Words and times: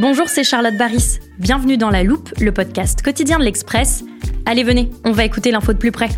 Bonjour, 0.00 0.30
c'est 0.30 0.44
Charlotte 0.44 0.78
Baris. 0.78 1.18
Bienvenue 1.38 1.76
dans 1.76 1.90
La 1.90 2.02
Loupe, 2.02 2.30
le 2.40 2.52
podcast 2.52 3.02
quotidien 3.02 3.38
de 3.38 3.44
l'Express. 3.44 4.02
Allez, 4.46 4.62
venez, 4.62 4.88
on 5.04 5.12
va 5.12 5.26
écouter 5.26 5.50
l'info 5.50 5.74
de 5.74 5.78
plus 5.78 5.92
près. 5.92 6.08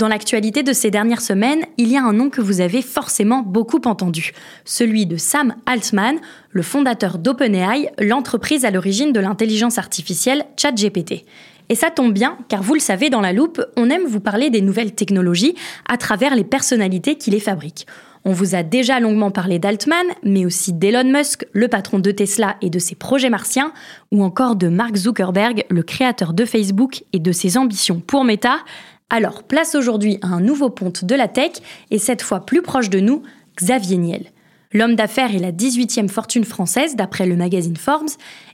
Dans 0.00 0.08
l'actualité 0.08 0.64
de 0.64 0.72
ces 0.72 0.90
dernières 0.90 1.20
semaines, 1.20 1.64
il 1.76 1.92
y 1.92 1.96
a 1.96 2.02
un 2.02 2.12
nom 2.12 2.28
que 2.28 2.40
vous 2.40 2.60
avez 2.60 2.82
forcément 2.82 3.42
beaucoup 3.42 3.82
entendu, 3.84 4.32
celui 4.64 5.06
de 5.06 5.16
Sam 5.16 5.54
Altman, 5.64 6.18
le 6.50 6.62
fondateur 6.62 7.18
d'OpenAI, 7.18 7.92
l'entreprise 8.00 8.64
à 8.64 8.72
l'origine 8.72 9.12
de 9.12 9.20
l'intelligence 9.20 9.78
artificielle 9.78 10.44
ChatGPT. 10.56 11.24
Et 11.68 11.76
ça 11.76 11.90
tombe 11.90 12.12
bien, 12.12 12.36
car 12.48 12.64
vous 12.64 12.74
le 12.74 12.80
savez, 12.80 13.10
dans 13.10 13.20
la 13.20 13.32
loupe, 13.32 13.64
on 13.76 13.90
aime 13.90 14.06
vous 14.06 14.20
parler 14.20 14.50
des 14.50 14.62
nouvelles 14.62 14.96
technologies 14.96 15.54
à 15.88 15.98
travers 15.98 16.34
les 16.34 16.42
personnalités 16.42 17.14
qui 17.14 17.30
les 17.30 17.38
fabriquent. 17.38 17.86
On 18.28 18.32
vous 18.32 18.54
a 18.54 18.62
déjà 18.62 19.00
longuement 19.00 19.30
parlé 19.30 19.58
d'Altman, 19.58 20.04
mais 20.22 20.44
aussi 20.44 20.74
d'Elon 20.74 21.10
Musk, 21.10 21.46
le 21.54 21.66
patron 21.66 21.98
de 21.98 22.10
Tesla 22.10 22.56
et 22.60 22.68
de 22.68 22.78
ses 22.78 22.94
projets 22.94 23.30
martiens, 23.30 23.72
ou 24.12 24.22
encore 24.22 24.54
de 24.54 24.68
Mark 24.68 24.96
Zuckerberg, 24.96 25.64
le 25.70 25.82
créateur 25.82 26.34
de 26.34 26.44
Facebook 26.44 27.04
et 27.14 27.20
de 27.20 27.32
ses 27.32 27.56
ambitions 27.56 28.00
pour 28.00 28.24
Meta. 28.24 28.58
Alors, 29.08 29.44
place 29.44 29.74
aujourd'hui 29.74 30.18
à 30.20 30.26
un 30.26 30.42
nouveau 30.42 30.68
ponte 30.68 31.06
de 31.06 31.14
la 31.14 31.26
tech, 31.26 31.52
et 31.90 31.96
cette 31.96 32.20
fois 32.20 32.40
plus 32.40 32.60
proche 32.60 32.90
de 32.90 33.00
nous, 33.00 33.22
Xavier 33.56 33.96
Niel. 33.96 34.26
L'homme 34.74 34.94
d'affaires 34.94 35.34
est 35.34 35.38
la 35.38 35.50
18e 35.50 36.08
fortune 36.08 36.44
française 36.44 36.96
d'après 36.96 37.24
le 37.24 37.34
magazine 37.34 37.78
Forbes, 37.78 38.10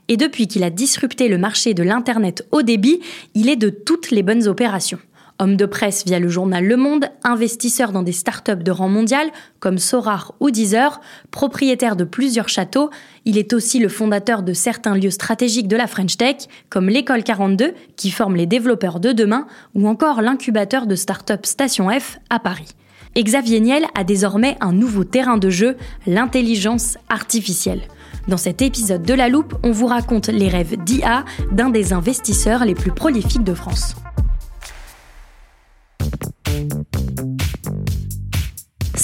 et 0.07 0.15
depuis 0.15 0.47
qu'il 0.47 0.63
a 0.63 0.69
disrupté 0.69 1.27
le 1.27 1.37
marché 1.37 1.73
de 1.73 1.83
l'Internet 1.83 2.47
haut 2.53 2.61
débit, 2.61 3.01
il 3.33 3.49
est 3.49 3.57
de 3.57 3.71
toutes 3.71 4.11
les 4.11 4.23
bonnes 4.23 4.47
opérations. 4.47 4.99
Homme 5.37 5.57
de 5.57 5.65
presse 5.65 6.05
via 6.05 6.17
le 6.17 6.29
journal 6.29 6.65
Le 6.65 6.77
Monde, 6.77 7.09
investisseur 7.25 7.91
dans 7.91 8.03
des 8.03 8.13
startups 8.13 8.63
de 8.63 8.71
rang 8.71 8.87
mondial 8.87 9.27
comme 9.59 9.79
Sorar 9.79 10.33
ou 10.39 10.49
Deezer, 10.49 11.01
propriétaire 11.29 11.97
de 11.97 12.05
plusieurs 12.05 12.47
châteaux, 12.47 12.89
il 13.25 13.37
est 13.37 13.51
aussi 13.51 13.79
le 13.79 13.89
fondateur 13.89 14.43
de 14.43 14.53
certains 14.53 14.95
lieux 14.95 15.11
stratégiques 15.11 15.67
de 15.67 15.75
la 15.75 15.87
French 15.87 16.15
Tech, 16.15 16.37
comme 16.69 16.87
l'école 16.87 17.23
42 17.23 17.73
qui 17.97 18.11
forme 18.11 18.37
les 18.37 18.45
développeurs 18.45 19.01
de 19.01 19.11
demain, 19.11 19.45
ou 19.73 19.89
encore 19.89 20.21
l'incubateur 20.21 20.87
de 20.87 20.95
start-up 20.95 21.45
Station 21.45 21.89
F 21.89 22.17
à 22.29 22.39
Paris. 22.39 22.69
Et 23.15 23.23
Xavier 23.23 23.59
Niel 23.59 23.85
a 23.93 24.05
désormais 24.05 24.55
un 24.61 24.71
nouveau 24.71 25.03
terrain 25.03 25.37
de 25.37 25.49
jeu, 25.49 25.75
l'intelligence 26.07 26.97
artificielle. 27.09 27.81
Dans 28.29 28.37
cet 28.37 28.61
épisode 28.61 29.03
de 29.03 29.13
La 29.13 29.27
Loupe, 29.27 29.55
on 29.63 29.71
vous 29.71 29.87
raconte 29.87 30.29
les 30.29 30.47
rêves 30.47 30.77
d'IA 30.83 31.25
d'un 31.51 31.69
des 31.69 31.91
investisseurs 31.91 32.63
les 32.63 32.73
plus 32.73 32.91
prolifiques 32.91 33.43
de 33.43 33.53
France. 33.53 33.95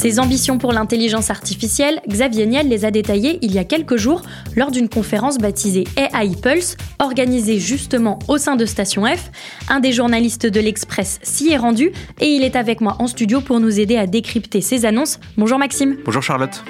Ses 0.02 0.20
ambitions 0.20 0.58
pour 0.58 0.74
l'intelligence 0.74 1.30
artificielle, 1.30 2.02
Xavier 2.08 2.48
Niel 2.48 2.68
les 2.68 2.86
a 2.86 2.90
détaillées 2.90 3.38
il 3.44 3.52
y 3.52 3.60
a 3.60 3.64
quelques 3.64 3.98
jours 3.98 4.24
lors 4.56 4.72
d'une 4.72 4.90
conférence 4.90 5.38
baptisée 5.38 5.84
AI 5.96 6.32
Pulse, 6.42 6.76
organisée 6.98 7.60
justement 7.60 8.18
au 8.28 8.40
sein 8.40 8.56
de 8.56 8.66
Station 8.66 9.06
F. 9.06 9.30
Un 9.70 9.80
des 9.80 9.92
journalistes 9.92 10.48
de 10.48 10.60
l'Express 10.60 11.20
s'y 11.22 11.52
est 11.52 11.58
rendu 11.58 11.92
et 12.20 12.26
il 12.26 12.44
est 12.44 12.56
avec 12.56 12.82
moi 12.82 12.96
en 12.98 13.06
studio 13.06 13.42
pour 13.42 13.60
nous 13.60 13.80
aider 13.80 13.96
à 13.96 14.08
décrypter 14.08 14.62
ces 14.62 14.88
annonces. 14.88 15.20
Bonjour 15.38 15.60
Maxime. 15.60 15.98
Bonjour 16.04 16.24
Charlotte. 16.24 16.64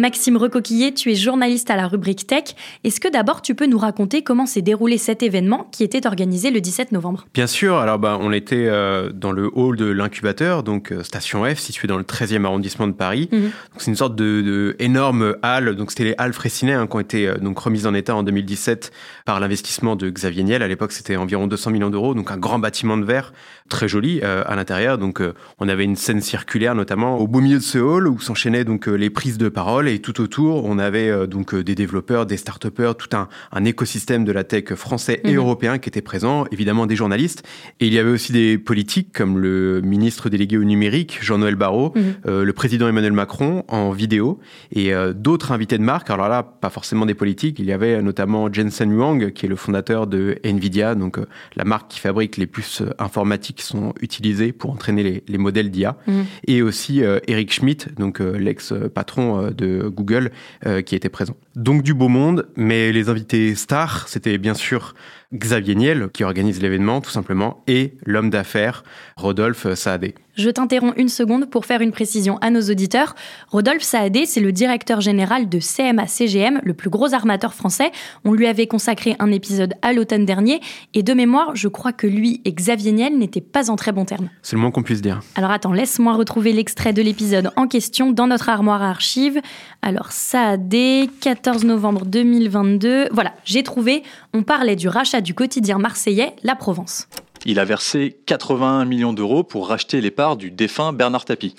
Maxime 0.00 0.38
Recoquillé, 0.38 0.94
tu 0.94 1.12
es 1.12 1.14
journaliste 1.14 1.70
à 1.70 1.76
la 1.76 1.86
rubrique 1.86 2.26
Tech. 2.26 2.56
Est-ce 2.84 3.00
que 3.00 3.08
d'abord 3.08 3.42
tu 3.42 3.54
peux 3.54 3.66
nous 3.66 3.76
raconter 3.76 4.22
comment 4.22 4.46
s'est 4.46 4.62
déroulé 4.62 4.96
cet 4.96 5.22
événement 5.22 5.68
qui 5.72 5.84
était 5.84 6.06
organisé 6.06 6.50
le 6.50 6.62
17 6.62 6.92
novembre? 6.92 7.26
Bien 7.34 7.46
sûr, 7.46 7.76
alors 7.76 7.98
bah, 7.98 8.16
on 8.18 8.32
était 8.32 8.64
euh, 8.66 9.10
dans 9.12 9.30
le 9.30 9.50
hall 9.52 9.76
de 9.76 9.84
l'incubateur, 9.84 10.62
donc 10.62 10.90
euh, 10.90 11.02
Station 11.02 11.44
F, 11.44 11.58
situé 11.58 11.86
dans 11.86 11.98
le 11.98 12.04
13e 12.04 12.46
arrondissement 12.46 12.86
de 12.86 12.94
Paris. 12.94 13.28
Mhm. 13.30 13.50
C'est 13.76 13.90
une 13.90 13.96
sorte 13.96 14.16
de, 14.16 14.40
de 14.40 14.74
énorme 14.78 15.36
halle, 15.42 15.76
donc 15.76 15.90
c'était 15.90 16.04
les 16.04 16.14
halles 16.16 16.32
Fraissinet 16.32 16.72
hein, 16.72 16.86
qui 16.86 16.96
ont 16.96 17.00
été 17.00 17.28
euh, 17.28 17.36
donc 17.36 17.58
remises 17.58 17.86
en 17.86 17.92
état 17.92 18.16
en 18.16 18.22
2017 18.22 18.92
par 19.26 19.38
l'investissement 19.38 19.96
de 19.96 20.08
Xavier 20.08 20.44
Niel. 20.44 20.62
À 20.62 20.68
l'époque, 20.68 20.92
c'était 20.92 21.16
environ 21.16 21.46
200 21.46 21.72
millions 21.72 21.90
d'euros, 21.90 22.14
donc 22.14 22.30
un 22.30 22.38
grand 22.38 22.58
bâtiment 22.58 22.96
de 22.96 23.04
verre 23.04 23.34
très 23.68 23.86
joli 23.86 24.20
euh, 24.24 24.44
à 24.46 24.56
l'intérieur. 24.56 24.96
Donc 24.96 25.22
on 25.58 25.68
avait 25.68 25.84
une 25.84 25.96
scène 25.96 26.22
circulaire 26.22 26.74
notamment 26.74 27.18
au 27.18 27.28
beau 27.28 27.40
milieu 27.40 27.58
de 27.58 27.62
ce 27.62 27.76
hall 27.76 28.08
où 28.08 28.18
s'enchaînaient 28.18 28.64
donc 28.64 28.86
les 28.86 29.10
prises 29.10 29.36
de 29.36 29.50
parole 29.50 29.89
et 29.90 29.98
tout 30.00 30.20
autour 30.20 30.64
on 30.64 30.78
avait 30.78 31.08
euh, 31.10 31.26
donc 31.26 31.54
euh, 31.54 31.62
des 31.62 31.74
développeurs, 31.74 32.26
des 32.26 32.36
start-upers, 32.36 32.94
tout 32.96 33.14
un, 33.16 33.28
un 33.52 33.64
écosystème 33.64 34.24
de 34.24 34.32
la 34.32 34.44
tech 34.44 34.74
français 34.74 35.20
et 35.24 35.30
Mhm. 35.32 35.36
européen 35.38 35.78
qui 35.78 35.88
était 35.88 36.00
présent, 36.02 36.44
évidemment 36.52 36.86
des 36.86 36.96
journalistes 36.96 37.42
et 37.80 37.86
il 37.86 37.92
y 37.92 37.98
avait 37.98 38.10
aussi 38.10 38.32
des 38.32 38.58
politiques 38.58 39.12
comme 39.12 39.38
le 39.38 39.80
ministre 39.82 40.28
délégué 40.28 40.56
au 40.58 40.64
numérique 40.64 41.18
Jean-Noël 41.22 41.56
Barrot, 41.56 41.92
Mhm. 41.94 42.02
euh, 42.26 42.44
le 42.44 42.52
président 42.52 42.88
Emmanuel 42.88 43.12
Macron 43.12 43.64
en 43.68 43.90
vidéo 43.90 44.38
et 44.72 44.94
euh, 44.94 45.12
d'autres 45.12 45.52
invités 45.52 45.78
de 45.78 45.82
marque. 45.82 46.10
Alors 46.10 46.28
là, 46.28 46.42
pas 46.42 46.70
forcément 46.70 47.06
des 47.06 47.14
politiques, 47.14 47.58
il 47.58 47.66
y 47.66 47.72
avait 47.72 48.00
notamment 48.02 48.52
Jensen 48.52 48.90
Huang 48.92 49.32
qui 49.32 49.46
est 49.46 49.48
le 49.48 49.56
fondateur 49.56 50.06
de 50.06 50.38
Nvidia, 50.44 50.94
donc 50.94 51.18
euh, 51.18 51.26
la 51.56 51.64
marque 51.64 51.88
qui 51.92 52.00
fabrique 52.00 52.36
les 52.36 52.46
puces 52.46 52.82
informatiques 52.98 53.56
qui 53.56 53.64
sont 53.66 53.94
utilisées 54.00 54.52
pour 54.52 54.70
entraîner 54.70 55.02
les, 55.02 55.22
les 55.28 55.38
modèles 55.38 55.70
d'IA 55.70 55.96
Mhm. 56.06 56.24
et 56.46 56.62
aussi 56.62 57.02
Eric 57.26 57.52
Schmidt, 57.52 57.88
donc 57.98 58.20
l'ex-patron 58.20 59.50
de 59.56 59.79
Google, 59.88 60.30
euh, 60.66 60.82
qui 60.82 60.94
était 60.94 61.08
présent. 61.08 61.36
Donc 61.56 61.82
du 61.82 61.94
beau 61.94 62.08
monde, 62.08 62.48
mais 62.56 62.92
les 62.92 63.08
invités 63.08 63.54
stars, 63.54 64.08
c'était 64.08 64.38
bien 64.38 64.54
sûr 64.54 64.94
Xavier 65.32 65.76
Niel, 65.76 66.08
qui 66.12 66.24
organise 66.24 66.60
l'événement 66.60 67.00
tout 67.00 67.10
simplement, 67.10 67.62
et 67.68 67.94
l'homme 68.04 68.30
d'affaires 68.30 68.82
Rodolphe 69.16 69.74
Saadé. 69.74 70.14
Je 70.34 70.48
t'interromps 70.48 70.94
une 70.96 71.08
seconde 71.08 71.50
pour 71.50 71.66
faire 71.66 71.82
une 71.82 71.92
précision 71.92 72.38
à 72.38 72.50
nos 72.50 72.62
auditeurs. 72.62 73.14
Rodolphe 73.48 73.82
Saadé, 73.82 74.26
c'est 74.26 74.40
le 74.40 74.52
directeur 74.52 75.00
général 75.00 75.48
de 75.48 75.58
CMA 75.58 76.06
CGM, 76.06 76.60
le 76.64 76.72
plus 76.72 76.88
gros 76.88 77.14
armateur 77.14 77.52
français. 77.52 77.92
On 78.24 78.32
lui 78.32 78.46
avait 78.46 78.66
consacré 78.66 79.16
un 79.18 79.30
épisode 79.30 79.74
à 79.82 79.92
l'automne 79.92 80.24
dernier, 80.24 80.60
et 80.94 81.02
de 81.02 81.12
mémoire, 81.12 81.54
je 81.54 81.68
crois 81.68 81.92
que 81.92 82.06
lui 82.06 82.40
et 82.44 82.52
Xavier 82.52 82.92
Niel 82.92 83.18
n'étaient 83.18 83.40
pas 83.40 83.70
en 83.70 83.76
très 83.76 83.92
bons 83.92 84.04
termes. 84.04 84.30
C'est 84.42 84.56
le 84.56 84.62
moins 84.62 84.70
qu'on 84.70 84.82
puisse 84.82 85.02
dire. 85.02 85.20
Alors 85.36 85.50
attends, 85.50 85.72
laisse-moi 85.72 86.14
retrouver 86.14 86.52
l'extrait 86.52 86.92
de 86.92 87.02
l'épisode 87.02 87.50
en 87.56 87.68
question 87.68 88.10
dans 88.10 88.26
notre 88.26 88.48
armoire 88.48 88.82
à 88.82 88.90
archives. 88.90 89.40
Alors 89.82 90.10
Saadé, 90.10 91.10
14 91.20 91.64
novembre 91.64 92.04
2022. 92.06 93.08
Voilà, 93.12 93.32
j'ai 93.44 93.62
trouvé. 93.62 94.02
On 94.32 94.42
parlait 94.42 94.76
du 94.76 94.88
rachat 94.88 95.20
du 95.20 95.34
quotidien 95.34 95.78
marseillais 95.78 96.34
La 96.44 96.54
Provence. 96.54 97.08
Il 97.46 97.58
a 97.58 97.64
versé 97.64 98.18
81 98.26 98.84
millions 98.84 99.12
d'euros 99.12 99.42
pour 99.42 99.68
racheter 99.68 100.00
les 100.00 100.10
parts 100.10 100.36
du 100.36 100.50
défunt 100.50 100.92
Bernard 100.92 101.24
Tapie. 101.24 101.56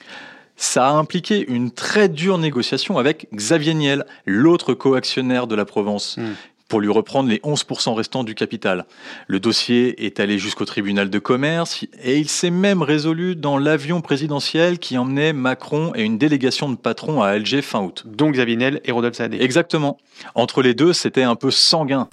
Ça 0.56 0.88
a 0.90 0.92
impliqué 0.94 1.44
une 1.50 1.72
très 1.72 2.08
dure 2.08 2.38
négociation 2.38 2.98
avec 2.98 3.28
Xavier 3.34 3.74
Niel, 3.74 4.06
l'autre 4.26 4.74
coactionnaire 4.74 5.48
de 5.48 5.56
la 5.56 5.66
Provence, 5.66 6.18
Mm. 6.18 6.34
pour 6.68 6.80
lui 6.80 6.90
reprendre 6.90 7.28
les 7.30 7.42
11% 7.44 7.94
restants 7.96 8.24
du 8.24 8.36
capital. 8.36 8.86
Le 9.28 9.42
dossier 9.42 10.06
est 10.06 10.22
allé 10.22 10.38
jusqu'au 10.38 10.64
tribunal 10.64 11.10
de 11.10 11.20
commerce 11.20 11.86
et 12.02 12.18
il 12.18 12.30
s'est 12.30 12.52
même 12.52 12.82
résolu 12.82 13.36
dans 13.36 13.58
l'avion 13.58 14.00
présidentiel 14.00 14.80
qui 14.80 14.98
emmenait 14.98 15.34
Macron 15.34 15.92
et 15.96 16.04
une 16.04 16.18
délégation 16.18 16.70
de 16.70 16.78
patrons 16.78 17.22
à 17.24 17.30
Alger 17.30 17.62
fin 17.62 17.82
août. 17.82 18.04
Donc 18.06 18.36
Xavier 18.36 18.56
Niel 18.56 18.82
et 18.86 18.92
Rodolphe 18.94 19.18
Saadé. 19.18 19.40
Exactement. 19.42 19.98
Entre 20.36 20.62
les 20.62 20.74
deux, 20.74 20.94
c'était 20.94 21.24
un 21.24 21.36
peu 21.36 21.52
sanguin. 21.52 22.08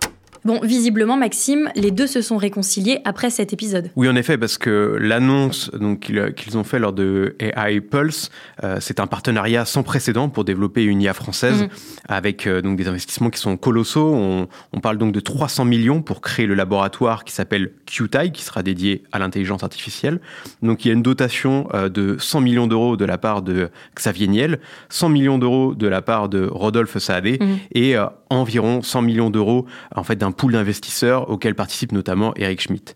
Bon, 0.49 0.61
visiblement, 0.63 1.19
Maxime, 1.19 1.69
les 1.77 1.91
deux 1.91 2.07
se 2.07 2.23
sont 2.23 2.39
réconciliés 2.39 3.01
après 3.05 3.29
cet 3.29 3.53
épisode. 3.53 3.91
Oui, 3.97 4.09
en 4.09 4.17
effet, 4.17 4.39
parce 4.39 4.57
que 4.57 4.97
l'annonce 4.99 5.71
donc 5.79 6.11
qu'ils 6.35 6.57
ont 6.57 6.65
fait 6.65 6.79
lors 6.79 6.95
de 6.95 7.37
AI 7.39 7.83
Pulse, 7.83 8.31
euh, 8.65 8.79
c'est 8.81 8.99
un 8.99 9.07
partenariat 9.07 9.67
sans 9.67 9.83
précédent 9.83 10.31
pour 10.31 10.45
développer 10.47 10.85
une 10.85 11.03
IA 11.03 11.13
française 11.13 11.65
Mhm. 11.65 11.69
avec 12.09 12.47
euh, 12.47 12.63
donc 12.63 12.79
des 12.79 12.89
investissements 12.89 13.29
qui 13.29 13.39
sont 13.39 13.59
colossaux. 13.59 14.15
On, 14.15 14.49
on 14.73 14.81
parle 14.81 14.97
donc 14.97 15.13
de 15.13 15.21
300 15.21 15.67
millions 15.67 16.01
pour 16.01 16.23
créer 16.23 16.47
le 16.47 16.55
laboratoire 16.55 17.25
qui 17.25 17.35
s'appelle 17.35 17.73
QTI, 17.85 18.33
qui 18.33 18.43
sera 18.43 18.63
dédié 18.63 19.03
à 19.13 19.19
l'intelligence 19.19 19.63
artificielle. 19.65 20.19
Donc 20.63 20.83
il 20.83 20.89
y 20.89 20.91
a 20.93 20.95
une 20.95 21.03
dotation 21.03 21.69
euh, 21.75 21.91
de 21.91 22.17
100 22.19 22.41
millions 22.41 22.67
d'euros 22.67 22.97
de 22.97 23.05
la 23.05 23.19
part 23.19 23.43
de 23.43 23.69
Xavier 23.95 24.29
Niel, 24.29 24.61
100 24.89 25.11
millions 25.11 25.39
d'euros 25.39 25.75
de 25.75 25.89
la 25.89 26.01
part 26.01 26.31
de 26.31 26.47
Rodolphe 26.51 26.97
Saadé 26.97 27.37
Mhm. 27.39 27.59
et 27.73 27.99
euh, 27.99 28.07
environ 28.31 28.81
100 28.83 29.03
millions 29.03 29.29
d'euros 29.29 29.67
en 29.95 30.05
fait 30.05 30.17
d'un 30.17 30.33
pool 30.39 30.53
d'investisseurs 30.53 31.29
auquel 31.29 31.55
participe 31.55 31.93
notamment 31.93 32.33
Eric 32.37 32.63
Schmidt. 32.63 32.95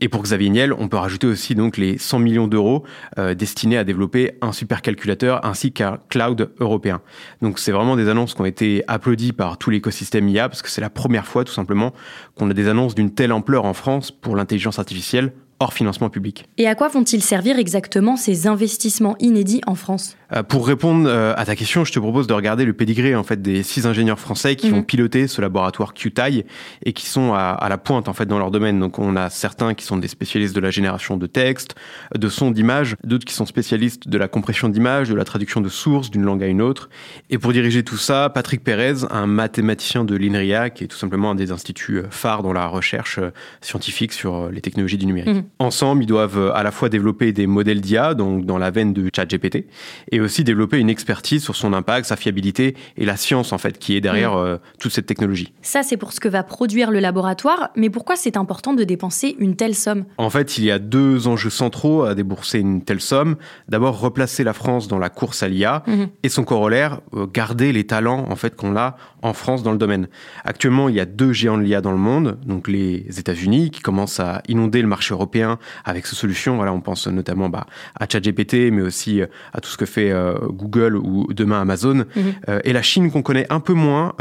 Et 0.00 0.08
pour 0.08 0.22
Xavier 0.22 0.50
Niel, 0.50 0.72
on 0.72 0.86
peut 0.86 0.98
rajouter 0.98 1.26
aussi 1.26 1.56
donc 1.56 1.76
les 1.76 1.98
100 1.98 2.20
millions 2.20 2.46
d'euros 2.46 2.84
euh, 3.18 3.34
destinés 3.34 3.78
à 3.78 3.82
développer 3.82 4.38
un 4.42 4.52
supercalculateur 4.52 5.44
ainsi 5.44 5.72
qu'un 5.72 5.98
cloud 6.08 6.52
européen. 6.60 7.00
Donc 7.40 7.58
c'est 7.58 7.72
vraiment 7.72 7.96
des 7.96 8.08
annonces 8.08 8.34
qui 8.34 8.40
ont 8.42 8.46
été 8.46 8.84
applaudies 8.86 9.32
par 9.32 9.58
tout 9.58 9.70
l'écosystème 9.70 10.28
IA 10.28 10.48
parce 10.48 10.62
que 10.62 10.70
c'est 10.70 10.80
la 10.80 10.90
première 10.90 11.26
fois 11.26 11.42
tout 11.42 11.52
simplement 11.52 11.92
qu'on 12.36 12.48
a 12.50 12.54
des 12.54 12.68
annonces 12.68 12.94
d'une 12.94 13.12
telle 13.12 13.32
ampleur 13.32 13.64
en 13.64 13.74
France 13.74 14.10
pour 14.12 14.36
l'intelligence 14.36 14.78
artificielle 14.78 15.32
hors 15.62 15.72
financement 15.72 16.10
public. 16.10 16.46
Et 16.58 16.66
à 16.66 16.74
quoi 16.74 16.88
vont-ils 16.88 17.22
servir 17.22 17.58
exactement 17.58 18.16
ces 18.16 18.46
investissements 18.46 19.16
inédits 19.20 19.60
en 19.66 19.74
France? 19.74 20.16
Euh, 20.34 20.42
Pour 20.42 20.66
répondre 20.66 21.08
euh, 21.08 21.34
à 21.36 21.44
ta 21.44 21.54
question, 21.54 21.84
je 21.84 21.92
te 21.92 21.98
propose 21.98 22.26
de 22.26 22.32
regarder 22.32 22.64
le 22.64 22.72
pédigré 22.72 23.14
en 23.14 23.22
fait 23.22 23.40
des 23.40 23.62
six 23.62 23.86
ingénieurs 23.86 24.18
français 24.18 24.56
qui 24.56 24.70
mhm. 24.70 24.78
ont 24.78 24.82
piloté 24.82 25.28
ce 25.28 25.40
laboratoire 25.40 25.94
QTI 25.94 26.44
et 26.84 26.92
qui 26.92 27.06
sont 27.06 27.32
à, 27.32 27.66
la 27.68 27.78
pointe 27.78 28.08
en 28.08 28.12
fait 28.12 28.26
dans 28.26 28.38
leur 28.38 28.50
domaine. 28.50 28.80
Donc 28.80 28.98
on 28.98 29.16
a 29.16 29.30
certains 29.30 29.74
qui 29.74 29.84
sont 29.84 29.96
des 29.96 30.08
spécialistes 30.08 30.54
de 30.54 30.60
la 30.60 30.70
génération 30.70 31.16
de 31.16 31.26
texte, 31.26 31.76
de 32.16 32.28
sons, 32.28 32.50
d'images, 32.50 32.96
d'autres 33.04 33.24
qui 33.24 33.34
sont 33.34 33.46
spécialistes 33.46 34.08
de 34.08 34.18
la 34.18 34.26
compression 34.26 34.68
d'images, 34.68 35.08
de 35.08 35.14
la 35.14 35.24
traduction 35.24 35.60
de 35.60 35.68
sources 35.68 36.10
d'une 36.10 36.22
langue 36.22 36.42
à 36.42 36.46
une 36.46 36.60
autre. 36.60 36.90
Et 37.30 37.38
pour 37.38 37.52
diriger 37.52 37.84
tout 37.84 37.96
ça, 37.96 38.30
Patrick 38.30 38.64
Pérez, 38.64 39.04
un 39.10 39.26
mathématicien 39.26 40.04
de 40.04 40.16
l'INRIA, 40.16 40.70
qui 40.70 40.84
est 40.84 40.88
tout 40.88 40.96
simplement 40.96 41.30
un 41.30 41.34
des 41.36 41.52
instituts 41.52 41.98
euh, 41.98 42.06
phares 42.10 42.42
dans 42.42 42.52
la 42.52 42.66
recherche 42.66 43.20
scientifique 43.60 44.12
sur 44.12 44.50
les 44.50 44.60
technologies 44.60 44.98
du 44.98 45.06
numérique. 45.06 45.36
Mhm. 45.36 45.44
Ensemble, 45.58 46.02
ils 46.02 46.06
doivent 46.06 46.38
euh, 46.38 46.54
à 46.54 46.62
la 46.62 46.70
fois 46.70 46.88
développer 46.88 47.32
des 47.32 47.46
modèles 47.46 47.80
d'IA, 47.80 48.14
donc 48.14 48.44
dans 48.44 48.58
la 48.58 48.70
veine 48.70 48.92
de 48.92 49.08
ChatGPT, 49.14 49.66
et 50.10 50.20
aussi 50.20 50.44
développer 50.44 50.78
une 50.78 50.90
expertise 50.90 51.42
sur 51.42 51.54
son 51.56 51.72
impact, 51.72 52.06
sa 52.06 52.16
fiabilité 52.16 52.74
et 52.96 53.04
la 53.04 53.16
science 53.16 53.52
en 53.52 53.58
fait 53.58 53.78
qui 53.78 53.96
est 53.96 54.00
derrière 54.00 54.32
mm. 54.32 54.38
euh, 54.38 54.58
toute 54.80 54.92
cette 54.92 55.06
technologie. 55.06 55.52
Ça, 55.62 55.82
c'est 55.82 55.96
pour 55.96 56.12
ce 56.12 56.20
que 56.20 56.28
va 56.28 56.42
produire 56.42 56.90
le 56.90 56.98
laboratoire, 56.98 57.70
mais 57.76 57.90
pourquoi 57.90 58.16
c'est 58.16 58.36
important 58.36 58.74
de 58.74 58.84
dépenser 58.84 59.36
une 59.38 59.54
telle 59.56 59.74
somme? 59.74 60.04
En 60.18 60.30
fait, 60.30 60.58
il 60.58 60.64
y 60.64 60.70
a 60.70 60.78
deux 60.78 61.28
enjeux 61.28 61.50
centraux 61.50 62.02
à 62.02 62.14
débourser 62.14 62.58
une 62.58 62.82
telle 62.82 63.00
somme. 63.00 63.36
D'abord, 63.68 64.00
replacer 64.00 64.44
la 64.44 64.52
France 64.52 64.88
dans 64.88 64.98
la 64.98 65.10
course 65.10 65.42
à 65.42 65.48
l'IA, 65.48 65.84
mm-hmm. 65.86 66.08
et 66.22 66.28
son 66.28 66.44
corollaire, 66.44 67.00
euh, 67.14 67.26
garder 67.26 67.72
les 67.72 67.84
talents 67.84 68.26
en 68.28 68.36
fait 68.36 68.56
qu'on 68.56 68.76
a 68.76 68.96
en 69.22 69.32
France 69.32 69.62
dans 69.62 69.72
le 69.72 69.78
domaine. 69.78 70.08
Actuellement, 70.44 70.88
il 70.88 70.96
y 70.96 71.00
a 71.00 71.04
deux 71.04 71.32
géants 71.32 71.56
de 71.56 71.62
l'IA 71.62 71.80
dans 71.80 71.92
le 71.92 71.98
monde, 71.98 72.38
donc 72.44 72.68
les 72.68 73.06
États-Unis 73.18 73.70
qui 73.70 73.80
commencent 73.80 74.20
à 74.20 74.42
inonder 74.48 74.82
le 74.82 74.88
marché 74.88 75.14
européen 75.14 75.41
avec 75.84 76.06
ces 76.06 76.16
solutions. 76.16 76.56
Voilà, 76.56 76.72
on 76.72 76.80
pense 76.80 77.06
notamment 77.06 77.48
bah, 77.48 77.66
à 77.98 78.06
ChatGPT, 78.08 78.70
mais 78.72 78.82
aussi 78.82 79.20
euh, 79.20 79.26
à 79.52 79.60
tout 79.60 79.70
ce 79.70 79.76
que 79.76 79.86
fait 79.86 80.10
euh, 80.10 80.34
Google 80.48 80.96
ou 80.96 81.32
demain 81.32 81.60
Amazon. 81.60 82.04
Mhm. 82.16 82.34
Euh, 82.48 82.60
et 82.64 82.72
la 82.72 82.82
Chine 82.82 83.10
qu'on 83.10 83.22
connaît 83.22 83.46
un 83.50 83.60
peu 83.60 83.74
moins 83.74 84.12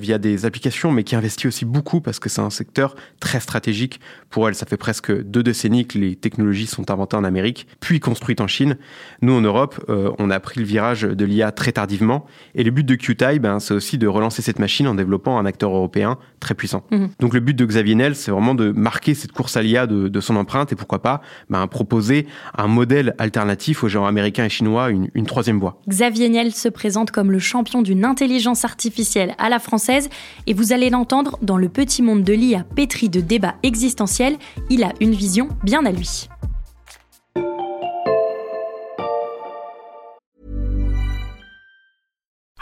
via 0.00 0.18
des 0.18 0.46
applications, 0.46 0.92
mais 0.92 1.04
qui 1.04 1.16
investit 1.16 1.46
aussi 1.46 1.64
beaucoup 1.64 2.00
parce 2.00 2.18
que 2.18 2.28
c'est 2.28 2.40
un 2.40 2.50
secteur 2.50 2.94
très 3.20 3.40
stratégique 3.40 4.00
pour 4.30 4.48
elle. 4.48 4.54
Ça 4.54 4.66
fait 4.66 4.76
presque 4.76 5.12
deux 5.22 5.42
décennies 5.42 5.86
que 5.86 5.98
les 5.98 6.16
technologies 6.16 6.66
sont 6.66 6.90
inventées 6.90 7.16
en 7.16 7.24
Amérique, 7.24 7.66
puis 7.80 8.00
construites 8.00 8.40
en 8.40 8.46
Chine. 8.46 8.76
Nous, 9.22 9.32
en 9.32 9.40
Europe, 9.40 9.84
on 10.18 10.30
a 10.30 10.40
pris 10.40 10.60
le 10.60 10.66
virage 10.66 11.02
de 11.02 11.24
l'IA 11.24 11.52
très 11.52 11.72
tardivement. 11.72 12.26
Et 12.54 12.64
le 12.64 12.70
but 12.70 12.84
de 12.84 12.94
QTI, 12.94 13.38
ben, 13.38 13.60
c'est 13.60 13.74
aussi 13.74 13.98
de 13.98 14.06
relancer 14.06 14.42
cette 14.42 14.58
machine 14.58 14.86
en 14.86 14.94
développant 14.94 15.38
un 15.38 15.46
acteur 15.46 15.74
européen 15.74 16.18
très 16.40 16.54
puissant. 16.54 16.84
Mhm. 16.90 17.10
Donc 17.20 17.34
le 17.34 17.40
but 17.40 17.54
de 17.54 17.64
Xavier 17.64 17.94
Nel, 17.94 18.14
c'est 18.14 18.30
vraiment 18.30 18.54
de 18.54 18.70
marquer 18.70 19.14
cette 19.14 19.32
course 19.32 19.56
à 19.56 19.62
l'IA 19.62 19.86
de, 19.86 20.08
de 20.08 20.20
son 20.20 20.36
empreinte 20.36 20.49
et 20.70 20.74
pourquoi 20.76 21.00
pas 21.00 21.20
ben, 21.48 21.66
proposer 21.66 22.26
un 22.56 22.66
modèle 22.66 23.14
alternatif 23.18 23.84
aux 23.84 23.88
géants 23.88 24.06
américains 24.06 24.44
et 24.44 24.48
chinois, 24.48 24.90
une, 24.90 25.08
une 25.14 25.26
troisième 25.26 25.58
voie. 25.58 25.80
Xavier 25.88 26.28
Niel 26.28 26.52
se 26.52 26.68
présente 26.68 27.10
comme 27.10 27.30
le 27.30 27.38
champion 27.38 27.82
d'une 27.82 28.04
intelligence 28.04 28.64
artificielle 28.64 29.34
à 29.38 29.48
la 29.48 29.58
française 29.58 30.08
et 30.46 30.54
vous 30.54 30.72
allez 30.72 30.90
l'entendre 30.90 31.38
dans 31.42 31.56
le 31.56 31.68
petit 31.68 32.02
monde 32.02 32.24
de 32.24 32.32
l'IA 32.32 32.64
pétri 32.74 33.08
de 33.08 33.20
débats 33.20 33.54
existentiels, 33.62 34.36
il 34.68 34.82
a 34.82 34.92
une 35.00 35.12
vision 35.12 35.48
bien 35.62 35.84
à 35.86 35.92
lui. 35.92 36.28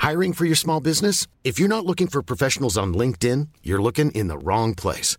Hiring 0.09 0.33
for 0.33 0.47
your 0.47 0.57
small 0.57 0.81
business? 0.81 1.27
If 1.45 1.59
you're 1.59 1.69
not 1.69 1.85
looking 1.85 2.09
for 2.09 2.23
professionals 2.23 2.79
on 2.79 2.95
LinkedIn, 2.95 3.49
you're 3.63 3.83
looking 3.83 4.11
in 4.13 4.29
the 4.29 4.39
wrong 4.39 4.75
place. 4.75 5.19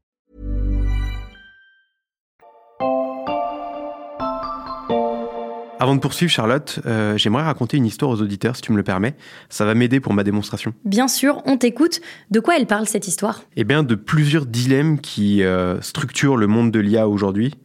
Avant 5.81 5.95
de 5.95 5.99
poursuivre, 5.99 6.31
Charlotte, 6.31 6.79
euh, 6.85 7.17
j'aimerais 7.17 7.41
raconter 7.41 7.75
une 7.75 7.87
histoire 7.87 8.11
aux 8.11 8.21
auditeurs, 8.21 8.55
si 8.55 8.61
tu 8.61 8.71
me 8.71 8.77
le 8.77 8.83
permets. 8.83 9.15
Ça 9.49 9.65
va 9.65 9.73
m'aider 9.73 9.99
pour 9.99 10.13
ma 10.13 10.23
démonstration. 10.23 10.75
Bien 10.85 11.07
sûr, 11.07 11.41
on 11.47 11.57
t'écoute. 11.57 12.01
De 12.29 12.39
quoi 12.39 12.55
elle 12.55 12.67
parle, 12.67 12.85
cette 12.85 13.07
histoire? 13.07 13.41
Eh 13.55 13.63
bien, 13.63 13.81
de 13.81 13.95
plusieurs 13.95 14.45
dilemmes 14.45 14.99
qui 14.99 15.41
euh, 15.41 15.81
structurent 15.81 16.37
le 16.37 16.45
monde 16.45 16.69
de 16.69 16.79
l'IA 16.79 17.07
aujourd'hui. 17.09 17.55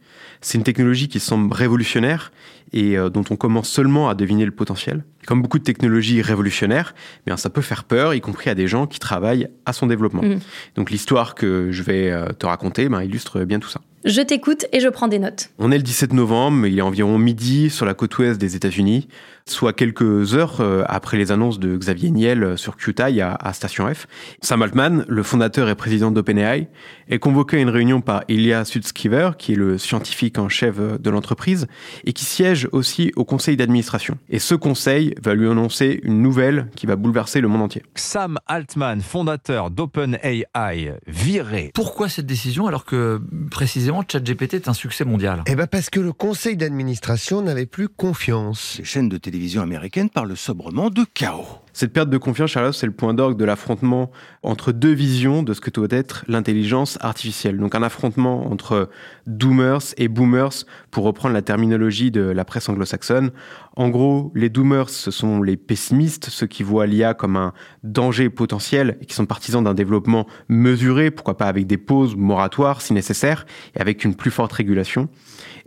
C'est 0.41 0.57
une 0.57 0.63
technologie 0.63 1.09
qui 1.09 1.19
semble 1.19 1.53
révolutionnaire 1.53 2.31
et 2.73 2.97
euh, 2.97 3.09
dont 3.09 3.23
on 3.29 3.35
commence 3.35 3.69
seulement 3.69 4.09
à 4.09 4.15
deviner 4.15 4.45
le 4.45 4.51
potentiel. 4.51 5.03
Comme 5.25 5.41
beaucoup 5.41 5.59
de 5.59 5.63
technologies 5.63 6.21
révolutionnaires, 6.21 6.93
eh 7.19 7.21
bien 7.25 7.37
ça 7.37 7.49
peut 7.49 7.61
faire 7.61 7.83
peur, 7.83 8.13
y 8.13 8.21
compris 8.21 8.49
à 8.49 8.55
des 8.55 8.67
gens 8.67 8.87
qui 8.87 8.99
travaillent 8.99 9.49
à 9.65 9.73
son 9.73 9.87
développement. 9.87 10.23
Mm. 10.23 10.39
Donc 10.75 10.91
l'histoire 10.91 11.35
que 11.35 11.71
je 11.71 11.83
vais 11.83 12.13
te 12.39 12.45
raconter 12.45 12.87
ben, 12.89 13.01
illustre 13.01 13.43
bien 13.43 13.59
tout 13.59 13.69
ça. 13.69 13.81
Je 14.05 14.21
t'écoute 14.21 14.67
et 14.71 14.79
je 14.79 14.87
prends 14.87 15.07
des 15.07 15.19
notes. 15.19 15.49
On 15.57 15.71
est 15.71 15.77
le 15.77 15.83
17 15.83 16.13
novembre, 16.13 16.65
il 16.67 16.77
est 16.77 16.81
environ 16.81 17.17
midi 17.17 17.69
sur 17.69 17.85
la 17.85 17.93
côte 17.93 18.17
ouest 18.19 18.39
des 18.39 18.55
États-Unis 18.55 19.07
soit 19.49 19.73
quelques 19.73 20.35
heures 20.35 20.61
euh, 20.61 20.83
après 20.87 21.17
les 21.17 21.31
annonces 21.31 21.59
de 21.59 21.75
Xavier 21.75 22.11
Niel 22.11 22.43
euh, 22.43 22.57
sur 22.57 22.77
QTI 22.77 23.21
à, 23.21 23.53
Station 23.53 23.91
F. 23.93 24.07
Sam 24.41 24.61
Altman, 24.61 25.05
le 25.07 25.23
fondateur 25.23 25.69
et 25.69 25.75
président 25.75 26.11
d'OpenAI, 26.11 26.67
est 27.09 27.19
convoqué 27.19 27.57
à 27.57 27.59
une 27.59 27.69
réunion 27.69 28.01
par 28.01 28.23
Ilya 28.27 28.65
Sutskever, 28.65 29.31
qui 29.37 29.53
est 29.53 29.55
le 29.55 29.77
scientifique 29.77 30.37
en 30.37 30.49
chef 30.49 30.75
euh, 30.79 30.97
de 30.97 31.09
l'entreprise, 31.09 31.67
et 32.05 32.13
qui 32.13 32.25
siège 32.25 32.56
aussi 32.71 33.13
au 33.15 33.23
conseil 33.23 33.55
d'administration. 33.55 34.17
Et 34.29 34.39
ce 34.39 34.55
conseil 34.55 35.15
va 35.21 35.33
lui 35.33 35.49
annoncer 35.49 36.01
une 36.03 36.21
nouvelle 36.21 36.69
qui 36.75 36.85
va 36.85 36.97
bouleverser 36.97 37.39
le 37.39 37.47
monde 37.47 37.61
entier. 37.61 37.83
Sam 37.95 38.37
Altman, 38.47 39.01
fondateur 39.01 39.71
d'OpenAI, 39.71 40.93
viré. 41.07 41.71
Pourquoi 41.73 42.09
cette 42.09 42.25
décision 42.25 42.67
alors 42.67 42.83
que 42.83 43.21
précisément 43.49 44.03
ChatGPT 44.05 44.55
est 44.55 44.67
un 44.67 44.73
succès 44.73 45.05
mondial? 45.05 45.43
Eh 45.47 45.55
bien 45.55 45.67
parce 45.67 45.89
que 45.89 46.01
le 46.01 46.11
conseil 46.11 46.57
d'administration 46.57 47.41
n'avait 47.41 47.65
plus 47.65 47.87
confiance. 47.87 48.75
Les 48.79 48.83
chaînes 48.83 49.07
de 49.07 49.17
télé 49.17 49.37
télévision 49.37 49.61
américaine 49.61 50.09
parle 50.09 50.35
sobrement 50.35 50.89
de 50.89 51.05
chaos. 51.13 51.45
Cette 51.79 51.93
perte 51.93 52.09
de 52.09 52.17
confiance, 52.17 52.49
Charles, 52.49 52.73
c'est 52.73 52.87
le 52.87 52.91
point 52.91 53.13
d'orgue 53.13 53.37
de 53.37 53.45
l'affrontement 53.45 54.09
entre 54.41 54.71
deux 54.71 54.93
visions 54.93 55.43
de 55.43 55.53
ce 55.53 55.61
que 55.61 55.69
doit 55.69 55.85
être 55.91 56.25
l'intelligence 56.27 56.97
artificielle. 57.01 57.59
Donc 57.59 57.75
un 57.75 57.83
affrontement 57.83 58.51
entre 58.51 58.89
doomers 59.27 59.93
et 59.97 60.07
boomers, 60.07 60.65
pour 60.89 61.03
reprendre 61.03 61.35
la 61.35 61.43
terminologie 61.43 62.09
de 62.09 62.21
la 62.21 62.45
presse 62.45 62.67
anglo-saxonne. 62.67 63.29
En 63.77 63.89
gros, 63.89 64.31
les 64.33 64.49
doomers, 64.49 64.89
ce 64.89 65.11
sont 65.11 65.43
les 65.43 65.55
pessimistes, 65.55 66.29
ceux 66.31 66.47
qui 66.47 66.63
voient 66.63 66.87
l'IA 66.87 67.13
comme 67.13 67.35
un 67.35 67.53
danger 67.83 68.31
potentiel 68.31 68.97
et 69.01 69.05
qui 69.05 69.13
sont 69.13 69.27
partisans 69.27 69.63
d'un 69.63 69.75
développement 69.75 70.25
mesuré, 70.49 71.11
pourquoi 71.11 71.37
pas 71.37 71.45
avec 71.45 71.67
des 71.67 71.77
pauses 71.77 72.15
moratoires 72.15 72.81
si 72.81 72.93
nécessaire, 72.93 73.45
et 73.75 73.79
avec 73.79 74.03
une 74.03 74.15
plus 74.15 74.31
forte 74.31 74.51
régulation. 74.51 75.09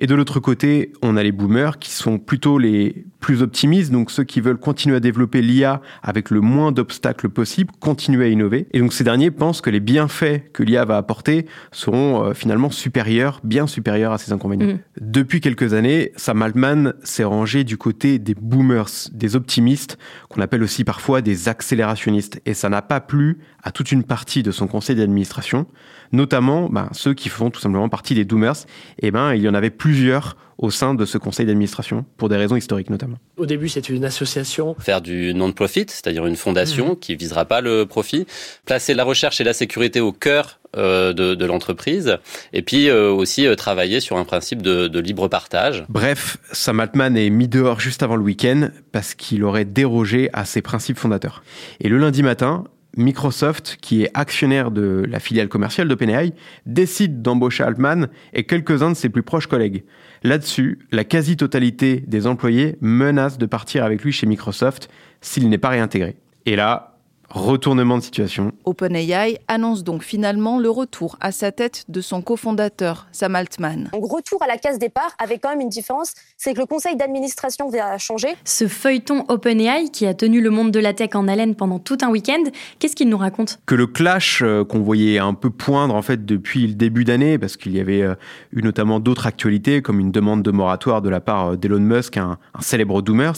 Et 0.00 0.09
de 0.09 0.14
l'autre 0.17 0.40
côté, 0.40 0.93
on 1.02 1.17
a 1.17 1.23
les 1.23 1.31
boomers 1.31 1.79
qui 1.79 1.93
sont 1.93 2.19
plutôt 2.19 2.59
les 2.59 3.05
plus 3.21 3.43
optimistes, 3.43 3.93
donc 3.93 4.11
ceux 4.11 4.25
qui 4.25 4.40
veulent 4.40 4.59
continuer 4.59 4.97
à 4.97 5.00
développer 5.00 5.40
l'IA 5.43 5.81
avec 6.02 6.31
le 6.31 6.40
moins 6.40 6.73
d'obstacles 6.73 7.29
possible, 7.29 7.71
continuer 7.79 8.25
à 8.25 8.29
innover. 8.29 8.67
Et 8.73 8.81
donc 8.81 8.93
ces 8.93 9.05
derniers 9.05 9.31
pensent 9.31 9.61
que 9.61 9.71
les 9.71 9.79
bienfaits 9.79 10.50
que 10.52 10.62
l'IA 10.62 10.85
va 10.85 10.97
apporter 10.97 11.47
seront 11.71 12.25
euh, 12.25 12.35
finalement 12.35 12.71
supérieurs, 12.71 13.40
bien 13.45 13.67
supérieurs 13.67 14.12
à 14.12 14.19
ses 14.19 14.33
inconvénients. 14.33 14.75
Mm. 14.75 14.79
Depuis 15.00 15.40
quelques 15.40 15.75
années, 15.75 16.12
Sam 16.17 16.43
Altman 16.43 16.95
s'est 17.05 17.25
rangé 17.25 17.62
du 17.62 17.76
côté 17.76 18.00
des 18.00 18.35
boomers, 18.35 19.09
des 19.12 19.37
optimistes, 19.37 19.99
qu'on 20.28 20.40
appelle 20.40 20.62
aussi 20.62 20.85
parfois 20.85 21.23
des 21.23 21.49
accélérationnistes. 21.49 22.40
Et 22.47 22.54
ça 22.54 22.69
n'a 22.69 22.83
pas 22.83 23.00
plu 23.00 23.38
à 23.62 23.73
toute 23.73 23.92
une 23.92 24.04
partie 24.04 24.42
de 24.42 24.50
son 24.50 24.66
conseil 24.66 24.97
d'administration, 24.97 25.66
notamment 26.12 26.69
ben, 26.69 26.88
ceux 26.92 27.14
qui 27.14 27.28
font 27.28 27.50
tout 27.50 27.61
simplement 27.61 27.88
partie 27.88 28.14
des 28.14 28.25
doomers. 28.25 28.66
Et 28.99 29.11
ben, 29.11 29.35
il 29.35 29.42
y 29.42 29.49
en 29.49 29.54
avait 29.54 29.71
plusieurs 29.71 30.37
au 30.61 30.71
sein 30.71 30.95
de 30.95 31.07
ce 31.07 31.19
conseil 31.19 31.47
d'administration, 31.47 32.05
pour 32.19 32.29
des 32.29 32.37
raisons 32.37 32.55
historiques 32.55 32.90
notamment. 32.90 33.17
Au 33.38 33.47
début, 33.47 33.69
c'est 33.69 33.88
une 33.88 34.05
association. 34.05 34.76
Faire 34.79 35.00
du 35.00 35.33
non-profit, 35.35 35.87
c'est-à-dire 35.88 36.26
une 36.26 36.37
fondation 36.37 36.93
mmh. 36.93 36.99
qui 36.99 37.17
visera 37.17 37.47
pas 37.47 37.62
le 37.62 37.87
profit. 37.87 38.26
Placer 38.67 38.93
la 38.93 39.05
recherche 39.05 39.40
et 39.40 39.45
la 39.45 39.55
sécurité 39.55 40.00
au 40.00 40.12
cœur 40.12 40.61
euh, 40.76 41.14
de, 41.14 41.35
de 41.35 41.47
l'entreprise, 41.47 42.19
et 42.52 42.62
puis 42.62 42.88
euh, 42.88 43.11
aussi 43.11 43.45
euh, 43.45 43.57
travailler 43.57 43.99
sur 43.99 44.19
un 44.19 44.25
principe 44.25 44.62
de, 44.62 44.87
de, 44.87 45.00
libre 45.00 45.26
partage. 45.26 45.85
Bref, 45.88 46.37
Sam 46.52 46.79
Altman 46.79 47.17
est 47.17 47.31
mis 47.31 47.49
dehors 47.49 47.81
juste 47.81 48.05
avant 48.05 48.14
le 48.14 48.23
week-end 48.23 48.69
parce 48.93 49.14
qu'il 49.14 49.43
aurait 49.43 49.64
dérogé 49.64 50.31
à 50.33 50.45
ses 50.45 50.62
principes 50.62 50.99
fondateurs. 50.99 51.43
Et 51.81 51.88
le 51.88 51.99
lundi 51.99 52.23
matin, 52.23 52.64
Microsoft, 52.97 53.78
qui 53.80 54.02
est 54.02 54.11
actionnaire 54.14 54.70
de 54.70 55.04
la 55.09 55.20
filiale 55.20 55.49
commerciale 55.49 55.88
d'OpenAI, 55.88 56.32
décide 56.66 57.23
d'embaucher 57.23 57.62
Altman 57.64 58.09
et 58.32 58.44
quelques-uns 58.44 58.90
de 58.90 58.97
ses 58.97 59.09
plus 59.09 59.23
proches 59.23 59.47
collègues. 59.47 59.85
Là-dessus, 60.23 60.80
la 60.90 61.04
quasi-totalité 61.04 62.02
des 62.06 62.26
employés 62.26 62.76
menacent 62.80 63.38
de 63.38 63.47
partir 63.47 63.85
avec 63.85 64.02
lui 64.02 64.12
chez 64.12 64.26
Microsoft 64.26 64.90
s'il 65.20 65.49
n'est 65.49 65.59
pas 65.59 65.68
réintégré. 65.68 66.16
Et 66.47 66.56
là, 66.56 66.89
Retournement 67.30 67.96
de 67.96 68.02
situation. 68.02 68.50
OpenAI 68.64 69.38
annonce 69.46 69.84
donc 69.84 70.02
finalement 70.02 70.58
le 70.58 70.68
retour 70.68 71.16
à 71.20 71.30
sa 71.30 71.52
tête 71.52 71.84
de 71.88 72.00
son 72.00 72.22
cofondateur, 72.22 73.06
Sam 73.12 73.37
Altman. 73.37 73.88
Un 73.94 73.99
retour 73.99 74.42
à 74.42 74.49
la 74.49 74.56
case 74.56 74.80
départ 74.80 75.14
avec 75.20 75.40
quand 75.40 75.50
même 75.50 75.60
une 75.60 75.68
différence, 75.68 76.14
c'est 76.37 76.54
que 76.54 76.58
le 76.58 76.66
conseil 76.66 76.96
d'administration 76.96 77.68
va 77.68 77.99
changer. 77.99 78.28
Ce 78.44 78.66
feuilleton 78.66 79.26
OpenAI 79.28 79.90
qui 79.92 80.06
a 80.06 80.14
tenu 80.14 80.40
le 80.40 80.50
monde 80.50 80.72
de 80.72 80.80
la 80.80 80.92
tech 80.92 81.10
en 81.14 81.28
haleine 81.28 81.54
pendant 81.54 81.78
tout 81.78 81.99
un 82.02 82.08
week-end, 82.08 82.42
qu'est-ce 82.80 82.96
qu'il 82.96 83.08
nous 83.08 83.16
raconte? 83.16 83.60
Que 83.64 83.76
le 83.76 83.87
clash 83.87 84.42
euh, 84.42 84.64
qu'on 84.64 84.80
voyait 84.80 85.20
un 85.20 85.34
peu 85.34 85.50
poindre 85.50 85.94
en 85.94 86.02
fait 86.02 86.26
depuis 86.26 86.66
le 86.66 86.75
début 86.75 87.04
d'année, 87.04 87.38
parce 87.38 87.56
qu'il 87.56 87.76
y 87.76 87.80
avait 87.80 88.02
euh, 88.02 88.16
eu 88.52 88.62
notamment 88.62 88.99
d'autres 88.99 89.28
actualités 89.28 89.82
comme 89.82 90.00
une 90.00 90.10
demande 90.10 90.42
de 90.42 90.50
moratoire 90.50 91.00
de 91.00 91.08
la 91.08 91.20
part 91.20 91.52
euh, 91.52 91.56
d'Elon 91.56 91.78
Musk, 91.78 92.16
un, 92.16 92.38
célèbre 92.60 93.02
doomers, 93.02 93.34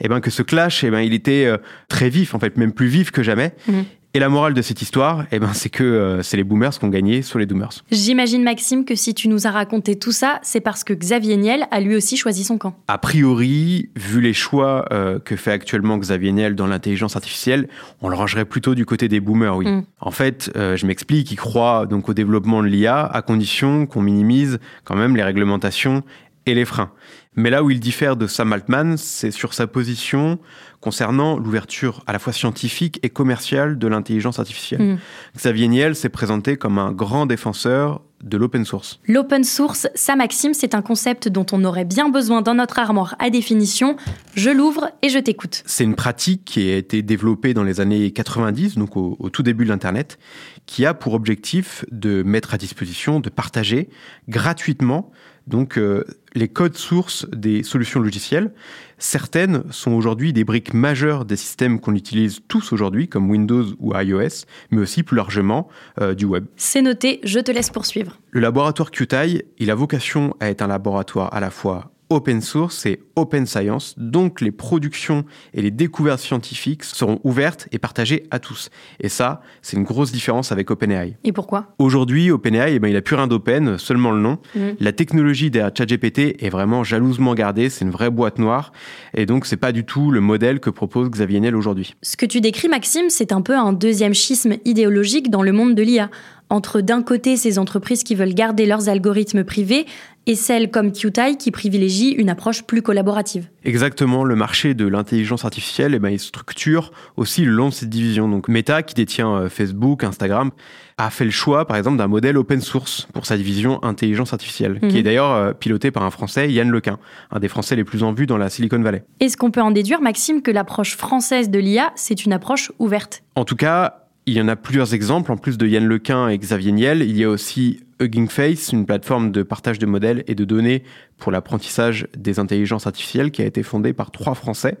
et 0.00 0.06
eh 0.06 0.08
ben 0.08 0.20
que 0.20 0.30
ce 0.30 0.42
clash, 0.42 0.82
et 0.82 0.88
eh 0.88 0.90
ben 0.90 1.00
il 1.00 1.14
était 1.14 1.48
très 1.88 2.08
vif 2.08 2.34
en 2.34 2.40
fait, 2.40 2.56
même 2.56 2.72
plus 2.72 2.88
vif 2.88 3.12
que 3.12 3.22
jamais 3.36 3.54
Mhm. 3.68 3.84
Et 4.14 4.18
la 4.18 4.30
morale 4.30 4.54
de 4.54 4.62
cette 4.62 4.80
histoire, 4.80 5.26
eh 5.30 5.38
ben, 5.38 5.52
c'est 5.52 5.68
que 5.68 5.84
euh, 5.84 6.22
c'est 6.22 6.38
les 6.38 6.44
boomers 6.44 6.78
qui 6.78 6.82
ont 6.86 6.88
gagné 6.88 7.20
sur 7.20 7.38
les 7.38 7.44
doomers. 7.44 7.84
J'imagine, 7.90 8.42
Maxime, 8.42 8.86
que 8.86 8.94
si 8.94 9.12
tu 9.12 9.28
nous 9.28 9.46
as 9.46 9.50
raconté 9.50 9.98
tout 9.98 10.10
ça, 10.10 10.38
c'est 10.42 10.62
parce 10.62 10.84
que 10.84 10.94
Xavier 10.94 11.36
Niel 11.36 11.66
a 11.70 11.80
lui 11.80 11.94
aussi 11.94 12.16
choisi 12.16 12.42
son 12.42 12.56
camp. 12.56 12.74
A 12.88 12.96
priori, 12.96 13.90
vu 13.94 14.22
les 14.22 14.32
choix 14.32 14.86
euh, 14.90 15.18
que 15.18 15.36
fait 15.36 15.52
actuellement 15.52 15.98
Xavier 15.98 16.32
Niel 16.32 16.54
dans 16.54 16.66
l'intelligence 16.66 17.14
artificielle, 17.14 17.68
on 18.00 18.08
le 18.08 18.16
rangerait 18.16 18.46
plutôt 18.46 18.74
du 18.74 18.86
côté 18.86 19.08
des 19.08 19.20
boomers, 19.20 19.54
oui. 19.54 19.66
Mm. 19.66 19.84
En 20.00 20.10
fait, 20.10 20.50
euh, 20.56 20.76
je 20.76 20.86
m'explique, 20.86 21.30
il 21.30 21.36
croit 21.36 21.84
donc 21.84 22.08
au 22.08 22.14
développement 22.14 22.62
de 22.62 22.68
l'IA 22.68 23.04
à 23.04 23.20
condition 23.20 23.84
qu'on 23.84 24.00
minimise 24.00 24.60
quand 24.84 24.96
même 24.96 25.14
les 25.14 25.24
réglementations 25.24 26.02
et 26.46 26.54
les 26.54 26.64
freins. 26.64 26.92
Mais 27.34 27.50
là 27.50 27.62
où 27.62 27.70
il 27.70 27.80
diffère 27.80 28.16
de 28.16 28.26
Sam 28.26 28.52
Altman, 28.52 28.96
c'est 28.96 29.30
sur 29.30 29.52
sa 29.52 29.66
position 29.66 30.38
concernant 30.80 31.38
l'ouverture 31.38 32.02
à 32.06 32.12
la 32.12 32.18
fois 32.18 32.32
scientifique 32.32 32.98
et 33.02 33.10
commerciale 33.10 33.78
de 33.78 33.86
l'intelligence 33.86 34.38
artificielle. 34.38 34.80
Mm. 34.80 34.98
Xavier 35.36 35.68
Niel 35.68 35.96
s'est 35.96 36.08
présenté 36.08 36.56
comme 36.56 36.78
un 36.78 36.92
grand 36.92 37.26
défenseur 37.26 38.00
de 38.22 38.38
l'open 38.38 38.64
source. 38.64 39.00
L'open 39.06 39.44
source, 39.44 39.88
ça 39.94 40.16
Maxime, 40.16 40.54
c'est 40.54 40.74
un 40.74 40.80
concept 40.80 41.28
dont 41.28 41.44
on 41.52 41.62
aurait 41.64 41.84
bien 41.84 42.08
besoin 42.08 42.40
dans 42.40 42.54
notre 42.54 42.78
armoire 42.78 43.14
à 43.18 43.28
définition. 43.28 43.96
Je 44.34 44.48
l'ouvre 44.48 44.90
et 45.02 45.10
je 45.10 45.18
t'écoute. 45.18 45.62
C'est 45.66 45.84
une 45.84 45.94
pratique 45.94 46.44
qui 46.44 46.70
a 46.70 46.76
été 46.76 47.02
développée 47.02 47.52
dans 47.52 47.64
les 47.64 47.80
années 47.80 48.10
90, 48.10 48.78
donc 48.78 48.96
au, 48.96 49.16
au 49.18 49.28
tout 49.28 49.42
début 49.42 49.64
de 49.64 49.68
l'Internet, 49.68 50.18
qui 50.64 50.86
a 50.86 50.94
pour 50.94 51.12
objectif 51.12 51.84
de 51.90 52.22
mettre 52.22 52.54
à 52.54 52.58
disposition, 52.58 53.20
de 53.20 53.28
partager 53.28 53.90
gratuitement 54.28 55.10
donc 55.46 55.78
euh, 55.78 56.04
les 56.34 56.48
codes 56.48 56.76
sources 56.76 57.26
des 57.30 57.62
solutions 57.62 58.00
logicielles. 58.00 58.52
Certaines 58.98 59.62
sont 59.70 59.92
aujourd'hui 59.92 60.32
des 60.32 60.44
briques 60.44 60.74
majeures 60.74 61.24
des 61.24 61.36
systèmes 61.36 61.80
qu'on 61.80 61.94
utilise 61.94 62.40
tous 62.48 62.72
aujourd'hui, 62.72 63.08
comme 63.08 63.30
Windows 63.30 63.64
ou 63.78 63.94
iOS, 63.94 64.44
mais 64.70 64.80
aussi 64.80 65.02
plus 65.02 65.16
largement 65.16 65.68
euh, 66.00 66.14
du 66.14 66.24
web. 66.24 66.46
C'est 66.56 66.82
noté, 66.82 67.20
je 67.24 67.40
te 67.40 67.50
laisse 67.50 67.70
poursuivre. 67.70 68.18
Le 68.30 68.40
laboratoire 68.40 68.90
QTI, 68.90 69.42
il 69.58 69.70
a 69.70 69.74
vocation 69.74 70.34
à 70.40 70.50
être 70.50 70.62
un 70.62 70.68
laboratoire 70.68 71.32
à 71.32 71.40
la 71.40 71.50
fois 71.50 71.90
open 72.10 72.40
source 72.40 72.86
et 72.86 73.00
open 73.16 73.46
science, 73.46 73.94
donc 73.96 74.40
les 74.40 74.50
productions 74.50 75.24
et 75.54 75.62
les 75.62 75.70
découvertes 75.70 76.20
scientifiques 76.20 76.84
seront 76.84 77.20
ouvertes 77.24 77.68
et 77.72 77.78
partagées 77.78 78.24
à 78.30 78.38
tous. 78.38 78.70
Et 79.00 79.08
ça, 79.08 79.40
c'est 79.62 79.76
une 79.76 79.84
grosse 79.84 80.12
différence 80.12 80.52
avec 80.52 80.70
OpenAI. 80.70 81.16
Et 81.24 81.32
pourquoi? 81.32 81.74
Aujourd'hui, 81.78 82.30
OpenAI, 82.30 82.74
eh 82.74 82.78
ben, 82.78 82.88
il 82.88 82.96
a 82.96 83.02
plus 83.02 83.16
rien 83.16 83.26
d'open, 83.26 83.78
seulement 83.78 84.12
le 84.12 84.20
nom. 84.20 84.38
Mmh. 84.54 84.60
La 84.80 84.92
technologie 84.92 85.50
derrière 85.50 85.72
ChatGPT 85.76 86.42
est 86.42 86.50
vraiment 86.50 86.84
jalousement 86.84 87.34
gardée, 87.34 87.70
c'est 87.70 87.84
une 87.84 87.90
vraie 87.90 88.10
boîte 88.10 88.38
noire, 88.38 88.72
et 89.14 89.26
donc 89.26 89.46
c'est 89.46 89.56
pas 89.56 89.72
du 89.72 89.84
tout 89.84 90.10
le 90.10 90.20
modèle 90.20 90.60
que 90.60 90.70
propose 90.70 91.10
Xavier 91.10 91.40
Niel 91.40 91.56
aujourd'hui. 91.56 91.94
Ce 92.02 92.16
que 92.16 92.26
tu 92.26 92.40
décris, 92.40 92.68
Maxime, 92.68 93.08
c'est 93.08 93.32
un 93.32 93.40
peu 93.40 93.56
un 93.56 93.72
deuxième 93.72 94.14
schisme 94.14 94.56
idéologique 94.64 95.30
dans 95.30 95.42
le 95.42 95.52
monde 95.52 95.74
de 95.74 95.82
l'IA 95.82 96.10
entre 96.48 96.80
d'un 96.80 97.02
côté 97.02 97.36
ces 97.36 97.58
entreprises 97.58 98.04
qui 98.04 98.14
veulent 98.14 98.34
garder 98.34 98.66
leurs 98.66 98.88
algorithmes 98.88 99.44
privés 99.44 99.86
et 100.26 100.34
celles 100.34 100.70
comme 100.70 100.92
QTI 100.92 101.36
qui 101.38 101.50
privilégient 101.50 102.12
une 102.12 102.28
approche 102.28 102.64
plus 102.64 102.82
collaborative. 102.82 103.48
Exactement, 103.64 104.24
le 104.24 104.34
marché 104.34 104.74
de 104.74 104.86
l'intelligence 104.86 105.44
artificielle, 105.44 105.94
eh 105.94 105.98
ben, 105.98 106.10
il 106.10 106.18
structure 106.18 106.92
aussi 107.16 107.44
le 107.44 107.52
long 107.52 107.68
de 107.68 107.74
cette 107.74 107.88
division. 107.88 108.28
Donc 108.28 108.48
Meta, 108.48 108.82
qui 108.82 108.94
détient 108.94 109.30
euh, 109.30 109.48
Facebook, 109.48 110.02
Instagram, 110.02 110.50
a 110.98 111.10
fait 111.10 111.24
le 111.24 111.30
choix, 111.30 111.66
par 111.66 111.76
exemple, 111.76 111.98
d'un 111.98 112.08
modèle 112.08 112.36
open 112.38 112.60
source 112.60 113.06
pour 113.12 113.26
sa 113.26 113.36
division 113.36 113.82
intelligence 113.84 114.32
artificielle, 114.32 114.80
qui 114.80 114.86
mhm. 114.86 114.96
est 114.96 115.02
d'ailleurs 115.02 115.32
euh, 115.32 115.52
piloté 115.52 115.90
par 115.90 116.02
un 116.02 116.10
Français, 116.10 116.50
Yann 116.50 116.70
Lequin, 116.70 116.98
un 117.30 117.38
des 117.38 117.48
Français 117.48 117.76
les 117.76 117.84
plus 117.84 118.02
en 118.02 118.12
vue 118.12 118.26
dans 118.26 118.38
la 118.38 118.48
Silicon 118.48 118.80
Valley. 118.80 119.04
Est-ce 119.20 119.36
qu'on 119.36 119.50
peut 119.50 119.62
en 119.62 119.70
déduire, 119.70 120.00
Maxime, 120.00 120.42
que 120.42 120.50
l'approche 120.50 120.96
française 120.96 121.50
de 121.50 121.58
l'IA, 121.58 121.92
c'est 121.94 122.24
une 122.24 122.32
approche 122.32 122.72
ouverte 122.78 123.22
En 123.36 123.44
tout 123.44 123.56
cas, 123.56 124.06
il 124.26 124.34
y 124.34 124.40
en 124.40 124.48
a 124.48 124.56
plusieurs 124.56 124.92
exemples. 124.92 125.30
En 125.30 125.36
plus 125.36 125.56
de 125.56 125.66
Yann 125.66 125.86
Lequin 125.86 126.28
et 126.28 126.38
Xavier 126.38 126.72
Niel, 126.72 127.02
il 127.02 127.16
y 127.16 127.24
a 127.24 127.28
aussi 127.28 127.80
Hugging 128.00 128.28
Face, 128.28 128.72
une 128.72 128.86
plateforme 128.86 129.32
de 129.32 129.42
partage 129.42 129.78
de 129.78 129.86
modèles 129.86 130.24
et 130.26 130.34
de 130.34 130.44
données 130.44 130.82
pour 131.16 131.32
l'apprentissage 131.32 132.08
des 132.16 132.38
intelligences 132.38 132.86
artificielles 132.86 133.30
qui 133.30 133.42
a 133.42 133.46
été 133.46 133.62
fondée 133.62 133.92
par 133.92 134.10
trois 134.10 134.34
Français 134.34 134.78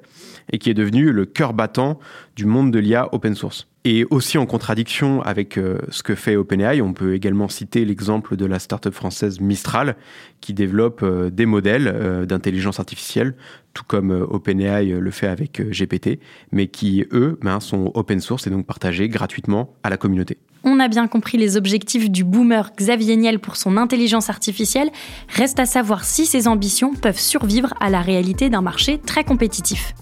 et 0.52 0.58
qui 0.58 0.70
est 0.70 0.74
devenue 0.74 1.12
le 1.12 1.24
cœur 1.24 1.54
battant 1.54 1.98
du 2.36 2.44
monde 2.44 2.70
de 2.70 2.78
l'IA 2.78 3.08
open 3.12 3.34
source. 3.34 3.68
Et 3.84 4.04
aussi 4.10 4.36
en 4.36 4.46
contradiction 4.46 5.22
avec 5.22 5.56
euh, 5.56 5.78
ce 5.90 6.02
que 6.02 6.16
fait 6.16 6.34
OpenAI, 6.34 6.82
on 6.82 6.92
peut 6.92 7.14
également 7.14 7.48
citer 7.48 7.84
l'exemple 7.84 8.36
de 8.36 8.44
la 8.44 8.58
start-up 8.58 8.92
française 8.92 9.40
Mistral 9.40 9.96
qui 10.40 10.54
développe 10.54 11.04
euh, 11.04 11.30
des 11.30 11.46
modèles 11.46 11.86
euh, 11.86 12.26
d'intelligence 12.26 12.80
artificielle, 12.80 13.36
tout 13.74 13.84
comme 13.86 14.10
OpenAI 14.10 14.86
le 14.86 15.10
fait 15.12 15.28
avec 15.28 15.62
GPT, 15.70 16.18
mais 16.50 16.66
qui, 16.66 17.06
eux, 17.12 17.38
ben, 17.42 17.60
sont 17.60 17.92
open 17.94 18.18
source 18.18 18.48
et 18.48 18.50
donc 18.50 18.66
partagés 18.66 19.08
gratuitement 19.08 19.72
à 19.84 19.90
la 19.90 19.96
communauté. 19.96 20.38
On 20.68 20.80
a 20.80 20.88
bien 20.88 21.06
compris 21.06 21.38
les 21.38 21.56
objectifs 21.56 22.10
du 22.10 22.24
boomer 22.24 22.72
Xavier 22.76 23.16
Niel 23.16 23.38
pour 23.38 23.54
son 23.54 23.76
intelligence 23.76 24.28
artificielle. 24.30 24.90
Reste 25.28 25.60
à 25.60 25.64
savoir 25.64 26.04
si 26.04 26.26
ses 26.26 26.48
ambitions 26.48 26.92
peuvent 26.92 27.20
survivre 27.20 27.72
à 27.78 27.88
la 27.88 28.00
réalité 28.00 28.50
d'un 28.50 28.62
marché 28.62 28.98
très 28.98 29.22
compétitif. 29.22 29.94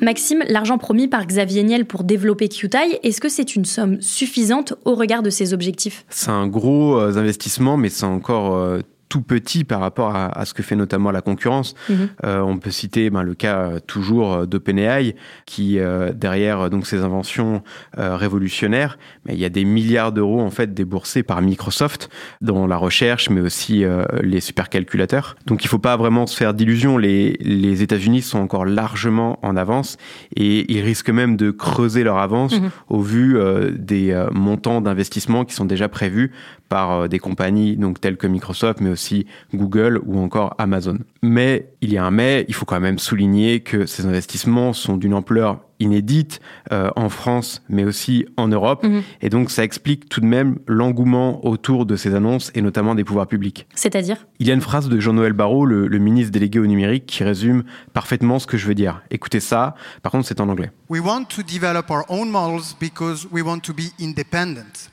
Maxime, 0.00 0.42
l'argent 0.48 0.78
promis 0.78 1.06
par 1.06 1.26
Xavier 1.26 1.62
Niel 1.62 1.84
pour 1.84 2.04
développer 2.04 2.48
QTI, 2.48 2.98
est-ce 3.02 3.20
que 3.20 3.28
c'est 3.28 3.54
une 3.54 3.66
somme 3.66 4.00
suffisante 4.00 4.72
au 4.86 4.94
regard 4.94 5.22
de 5.22 5.28
ses 5.28 5.52
objectifs? 5.52 6.06
C'est 6.08 6.30
un 6.30 6.46
gros 6.46 6.98
euh, 6.98 7.18
investissement, 7.18 7.76
mais 7.76 7.90
c'est 7.90 8.06
encore 8.06 8.54
euh, 8.54 8.80
tout 9.08 9.22
petit 9.22 9.64
par 9.64 9.80
rapport 9.80 10.14
à, 10.14 10.44
ce 10.44 10.54
que 10.54 10.62
fait 10.62 10.76
notamment 10.76 11.10
la 11.10 11.22
concurrence. 11.22 11.74
Mhm. 11.88 12.08
Euh, 12.24 12.40
on 12.40 12.58
peut 12.58 12.70
citer 12.70 13.10
ben, 13.10 13.22
le 13.22 13.34
cas 13.34 13.58
euh, 13.58 13.80
toujours 13.80 14.32
euh, 14.32 14.46
d'OpenAI, 14.46 15.14
qui 15.46 15.78
derrière 16.14 16.70
donc 16.70 16.86
ces 16.86 17.02
inventions 17.02 17.62
révolutionnaires, 17.96 18.98
mais 19.24 19.34
il 19.34 19.38
y 19.38 19.44
a 19.44 19.48
des 19.48 19.64
milliards 19.64 20.12
d'euros 20.12 20.40
en 20.40 20.50
fait 20.50 20.74
déboursés 20.74 21.22
par 21.22 21.40
Microsoft 21.42 22.10
dans 22.40 22.66
la 22.66 22.76
recherche, 22.76 23.30
mais 23.30 23.40
aussi 23.40 23.84
les 24.22 24.40
supercalculateurs. 24.40 25.36
Donc 25.46 25.64
il 25.64 25.68
faut 25.68 25.78
pas 25.78 25.96
vraiment 25.96 26.26
se 26.26 26.36
faire 26.36 26.54
d'illusions. 26.54 26.98
Les, 26.98 27.36
les 27.40 27.82
États-Unis 27.82 28.22
sont 28.22 28.38
encore 28.38 28.64
largement 28.64 29.38
en 29.42 29.56
avance 29.56 29.96
et 30.36 30.70
ils 30.72 30.82
risquent 30.82 31.10
même 31.10 31.36
de 31.36 31.50
creuser 31.50 32.02
leur 32.02 32.18
avance 32.18 32.60
mhm. 32.60 32.70
au 32.88 33.00
vu 33.00 33.38
des 33.72 34.26
montants 34.32 34.80
d'investissement 34.80 35.44
qui 35.44 35.54
sont 35.54 35.64
déjà 35.64 35.88
prévus 35.88 36.32
par 36.68 36.92
euh, 36.92 37.08
des 37.08 37.18
compagnies 37.18 37.76
donc 37.76 38.00
telles 38.00 38.16
que 38.16 38.26
Microsoft, 38.26 38.80
mais 38.80 38.90
aussi 38.90 39.26
Google 39.54 40.00
ou 40.04 40.18
encore 40.18 40.54
Amazon. 40.58 40.98
Mais 41.22 41.70
il 41.80 41.92
y 41.92 41.98
a 41.98 42.04
un 42.04 42.10
mais, 42.10 42.44
il 42.48 42.54
faut 42.54 42.64
quand 42.64 42.80
même 42.80 42.98
souligner 42.98 43.60
que 43.60 43.86
ces 43.86 44.06
investissements 44.06 44.72
sont 44.72 44.96
d'une 44.96 45.14
ampleur 45.14 45.60
inédite 45.80 46.40
euh, 46.72 46.90
en 46.96 47.08
France, 47.08 47.62
mais 47.68 47.84
aussi 47.84 48.26
en 48.36 48.48
Europe. 48.48 48.84
Mhm. 48.84 49.02
Et 49.22 49.30
donc, 49.30 49.50
ça 49.50 49.62
explique 49.62 50.08
tout 50.08 50.20
de 50.20 50.26
même 50.26 50.58
l'engouement 50.66 51.46
autour 51.46 51.86
de 51.86 51.96
ces 51.96 52.14
annonces 52.14 52.50
et 52.54 52.62
notamment 52.62 52.96
des 52.96 53.04
pouvoirs 53.04 53.28
publics. 53.28 53.66
C'est-à-dire? 53.74 54.26
Il 54.40 54.48
y 54.48 54.50
a 54.50 54.54
une 54.54 54.60
phrase 54.60 54.88
de 54.88 54.98
Jean-Noël 54.98 55.32
Barrot, 55.32 55.66
le, 55.66 55.86
le, 55.86 55.98
ministre 55.98 56.32
délégué 56.32 56.58
au 56.58 56.66
numérique, 56.66 57.06
qui 57.06 57.22
résume 57.22 57.64
parfaitement 57.92 58.38
ce 58.38 58.46
que 58.46 58.56
je 58.56 58.66
veux 58.66 58.74
dire. 58.74 59.02
Écoutez 59.10 59.40
ça, 59.40 59.74
par 60.02 60.12
contre, 60.12 60.26
c'est 60.26 60.40
en 60.40 60.48
anglais. 60.48 60.70
We 60.88 61.00
want 61.00 61.26
to 61.36 61.42
develop 61.42 61.90
our 61.90 62.04
own 62.08 62.30
models 62.30 62.74
because 62.80 63.28
we 63.30 63.44
want 63.44 63.60
to 63.60 63.72
be 63.72 63.92
independent. 64.00 64.90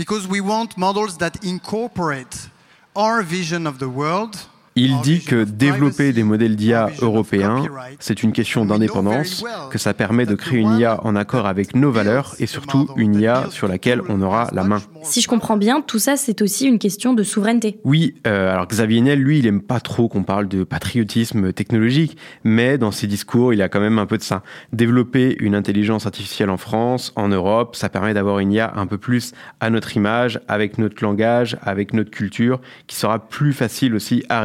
Because 0.00 0.26
we 0.26 0.40
want 0.40 0.78
models 0.78 1.18
that 1.18 1.44
incorporate 1.44 2.48
our 2.96 3.20
vision 3.22 3.66
of 3.66 3.78
the 3.78 3.90
world 3.90 4.46
il 4.76 5.00
dit 5.00 5.20
que 5.20 5.44
développer 5.44 6.12
des 6.12 6.22
modèles 6.22 6.56
d'IA 6.56 6.90
européens, 7.02 7.64
c'est 7.98 8.22
une 8.22 8.32
question 8.32 8.64
d'indépendance, 8.64 9.44
que 9.70 9.78
ça 9.78 9.94
permet 9.94 10.26
de 10.26 10.34
créer 10.34 10.60
une 10.60 10.78
IA 10.78 11.04
en 11.04 11.16
accord 11.16 11.46
avec 11.46 11.74
nos 11.74 11.90
valeurs 11.90 12.34
et 12.38 12.46
surtout 12.46 12.88
une 12.96 13.14
IA 13.14 13.46
sur 13.50 13.68
laquelle 13.68 14.00
on 14.08 14.22
aura 14.22 14.48
la 14.52 14.64
main. 14.64 14.80
Si 15.02 15.20
je 15.20 15.28
comprends 15.28 15.56
bien, 15.56 15.80
tout 15.80 15.98
ça, 15.98 16.16
c'est 16.16 16.40
aussi 16.42 16.66
une 16.66 16.78
question 16.78 17.14
de 17.14 17.22
souveraineté. 17.22 17.80
Oui, 17.84 18.14
euh, 18.26 18.52
alors 18.52 18.66
Xavier 18.66 19.00
Niel, 19.00 19.20
lui, 19.20 19.38
il 19.38 19.46
aime 19.46 19.60
pas 19.60 19.80
trop 19.80 20.08
qu'on 20.08 20.22
parle 20.22 20.46
de 20.46 20.62
patriotisme 20.62 21.52
technologique, 21.52 22.16
mais 22.44 22.78
dans 22.78 22.90
ses 22.90 23.06
discours, 23.06 23.52
il 23.52 23.58
y 23.58 23.62
a 23.62 23.68
quand 23.68 23.80
même 23.80 23.98
un 23.98 24.06
peu 24.06 24.18
de 24.18 24.22
ça. 24.22 24.42
Développer 24.72 25.36
une 25.40 25.54
intelligence 25.54 26.06
artificielle 26.06 26.50
en 26.50 26.58
France, 26.58 27.12
en 27.16 27.28
Europe, 27.28 27.76
ça 27.76 27.88
permet 27.88 28.14
d'avoir 28.14 28.38
une 28.38 28.52
IA 28.52 28.72
un 28.76 28.86
peu 28.86 28.98
plus 28.98 29.32
à 29.60 29.70
notre 29.70 29.96
image, 29.96 30.40
avec 30.48 30.78
notre 30.78 31.02
langage, 31.02 31.56
avec 31.62 31.92
notre 31.92 32.10
culture, 32.10 32.60
qui 32.86 32.96
sera 32.96 33.18
plus 33.18 33.52
facile 33.52 33.94
aussi 33.94 34.22
à 34.28 34.40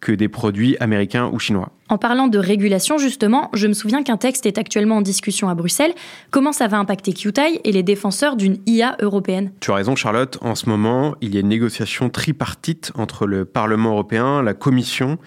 que 0.00 0.12
des 0.12 0.28
produits 0.28 0.76
américains 0.80 1.28
ou 1.32 1.38
chinois. 1.38 1.72
En 1.92 1.98
parlant 1.98 2.26
de 2.26 2.38
régulation, 2.38 2.96
justement, 2.96 3.50
je 3.52 3.66
me 3.66 3.74
souviens 3.74 4.02
qu'un 4.02 4.16
texte 4.16 4.46
est 4.46 4.56
actuellement 4.56 4.96
en 4.96 5.02
discussion 5.02 5.50
à 5.50 5.54
Bruxelles. 5.54 5.92
Comment 6.30 6.52
ça 6.52 6.66
va 6.66 6.78
impacter 6.78 7.12
QTI 7.12 7.60
et 7.64 7.70
les 7.70 7.82
défenseurs 7.82 8.36
d'une 8.36 8.56
IA 8.64 8.96
européenne? 9.02 9.52
Tu 9.60 9.70
as 9.70 9.74
raison, 9.74 9.94
Charlotte. 9.94 10.38
En 10.40 10.54
ce 10.54 10.70
moment, 10.70 11.14
il 11.20 11.34
y 11.34 11.36
a 11.36 11.40
une 11.40 11.48
négociation 11.48 12.08
tripartite 12.08 12.92
entre 12.94 13.26
le 13.26 13.44
Parlement 13.44 13.90
européen, 13.90 14.40
la 14.42 14.54
Commission 14.54 15.18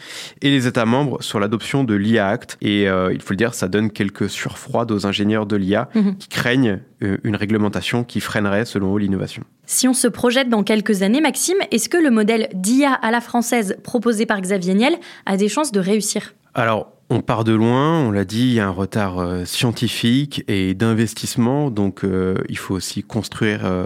et 0.41 0.49
les 0.49 0.65
États 0.65 0.85
membres 0.85 1.21
sur 1.21 1.39
l'adoption 1.39 1.83
de 1.83 1.93
l'IA 1.93 2.29
Act. 2.29 2.57
Et 2.61 2.89
euh, 2.89 3.13
il 3.13 3.21
faut 3.21 3.33
le 3.33 3.37
dire, 3.37 3.53
ça 3.53 3.67
donne 3.67 3.91
quelques 3.91 4.27
surfroides 4.27 4.91
aux 4.91 5.05
ingénieurs 5.05 5.45
de 5.45 5.57
l'IA 5.57 5.89
mhm. 5.93 6.17
qui 6.17 6.29
craignent 6.29 6.79
euh, 7.03 7.17
une 7.23 7.35
réglementation 7.35 8.03
qui 8.03 8.21
freinerait, 8.21 8.65
selon 8.65 8.95
eux, 8.95 8.99
l'innovation. 8.99 9.43
Si 9.67 9.87
on 9.87 9.93
se 9.93 10.07
projette 10.07 10.49
dans 10.49 10.63
quelques 10.63 11.03
années, 11.03 11.21
Maxime, 11.21 11.57
est-ce 11.69 11.89
que 11.89 11.97
le 11.97 12.09
modèle 12.09 12.49
d'IA 12.55 12.91
à 12.91 13.11
la 13.11 13.21
française 13.21 13.77
proposé 13.83 14.25
par 14.25 14.41
Xavier 14.41 14.73
Niel 14.73 14.97
a 15.27 15.37
des 15.37 15.47
chances 15.47 15.71
de 15.71 15.79
réussir? 15.79 16.33
Alors, 16.55 16.93
on 17.09 17.21
part 17.21 17.43
de 17.43 17.53
loin, 17.53 17.99
on 17.99 18.11
l'a 18.11 18.25
dit, 18.25 18.47
il 18.47 18.53
y 18.53 18.59
a 18.59 18.67
un 18.67 18.71
retard 18.71 19.19
euh, 19.19 19.45
scientifique 19.45 20.43
et 20.47 20.73
d'investissement, 20.73 21.69
donc 21.69 22.03
euh, 22.03 22.35
il 22.49 22.57
faut 22.57 22.73
aussi 22.73 23.03
construire 23.03 23.65
euh, 23.65 23.85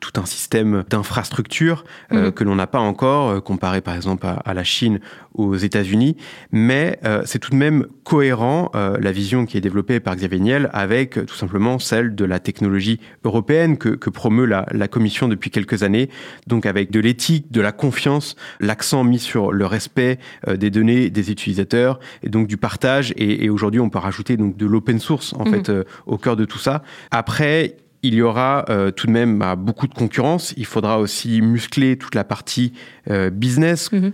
tout 0.00 0.20
un 0.20 0.26
système 0.26 0.84
d'infrastructure 0.90 1.84
mhm. 2.10 2.32
que 2.32 2.44
l'on 2.44 2.56
n'a 2.56 2.66
pas 2.66 2.80
encore, 2.80 3.42
comparé 3.42 3.80
par 3.80 3.94
exemple 3.94 4.26
à, 4.26 4.54
la 4.54 4.64
Chine 4.64 5.00
aux 5.38 5.56
États-Unis, 5.56 6.16
mais 6.52 6.98
c'est 7.24 7.38
tout 7.38 7.50
de 7.50 7.56
même 7.56 7.86
cohérent 8.04 8.70
la 8.74 9.12
vision 9.12 9.46
qui 9.46 9.56
est 9.56 9.60
développée 9.60 10.00
par 10.00 10.16
Xavier 10.16 10.40
Niel 10.40 10.70
avec 10.72 11.24
tout 11.26 11.34
simplement 11.34 11.78
celle 11.78 12.14
de 12.14 12.24
la 12.24 12.38
technologie 12.38 13.00
européenne 13.24 13.78
que, 13.78 13.90
que 13.90 14.10
promeut 14.10 14.46
la, 14.46 14.66
la, 14.72 14.88
Commission 14.88 15.28
depuis 15.28 15.50
quelques 15.50 15.82
années, 15.82 16.08
donc 16.46 16.66
avec 16.66 16.90
de 16.90 17.00
l'éthique, 17.00 17.50
de 17.50 17.60
la 17.60 17.72
confiance, 17.72 18.36
l'accent 18.60 19.04
mis 19.04 19.18
sur 19.18 19.52
le 19.52 19.66
respect 19.66 20.18
des 20.48 20.70
données 20.70 21.10
des 21.10 21.30
utilisateurs 21.30 22.00
et 22.22 22.28
donc 22.28 22.46
du 22.46 22.56
partage 22.56 23.12
et, 23.16 23.48
aujourd'hui 23.48 23.80
on 23.80 23.90
peut 23.90 23.98
rajouter 23.98 24.36
donc 24.36 24.56
de 24.56 24.66
l'open 24.66 24.98
source 24.98 25.34
en 25.34 25.44
mhm. 25.44 25.50
fait 25.50 25.68
euh, 25.68 25.84
au 26.06 26.18
cœur 26.18 26.36
de 26.36 26.44
tout 26.44 26.58
ça. 26.58 26.82
Après, 27.10 27.76
il 28.02 28.14
y 28.14 28.22
aura 28.22 28.64
euh, 28.68 28.90
tout 28.90 29.06
de 29.06 29.12
même 29.12 29.38
bah, 29.38 29.56
beaucoup 29.56 29.86
de 29.86 29.94
concurrence. 29.94 30.54
Il 30.56 30.66
faudra 30.66 30.98
aussi 30.98 31.40
muscler 31.42 31.98
toute 31.98 32.14
la 32.14 32.24
partie 32.24 32.72
euh, 33.10 33.30
business. 33.30 33.90
Mm 33.92 34.08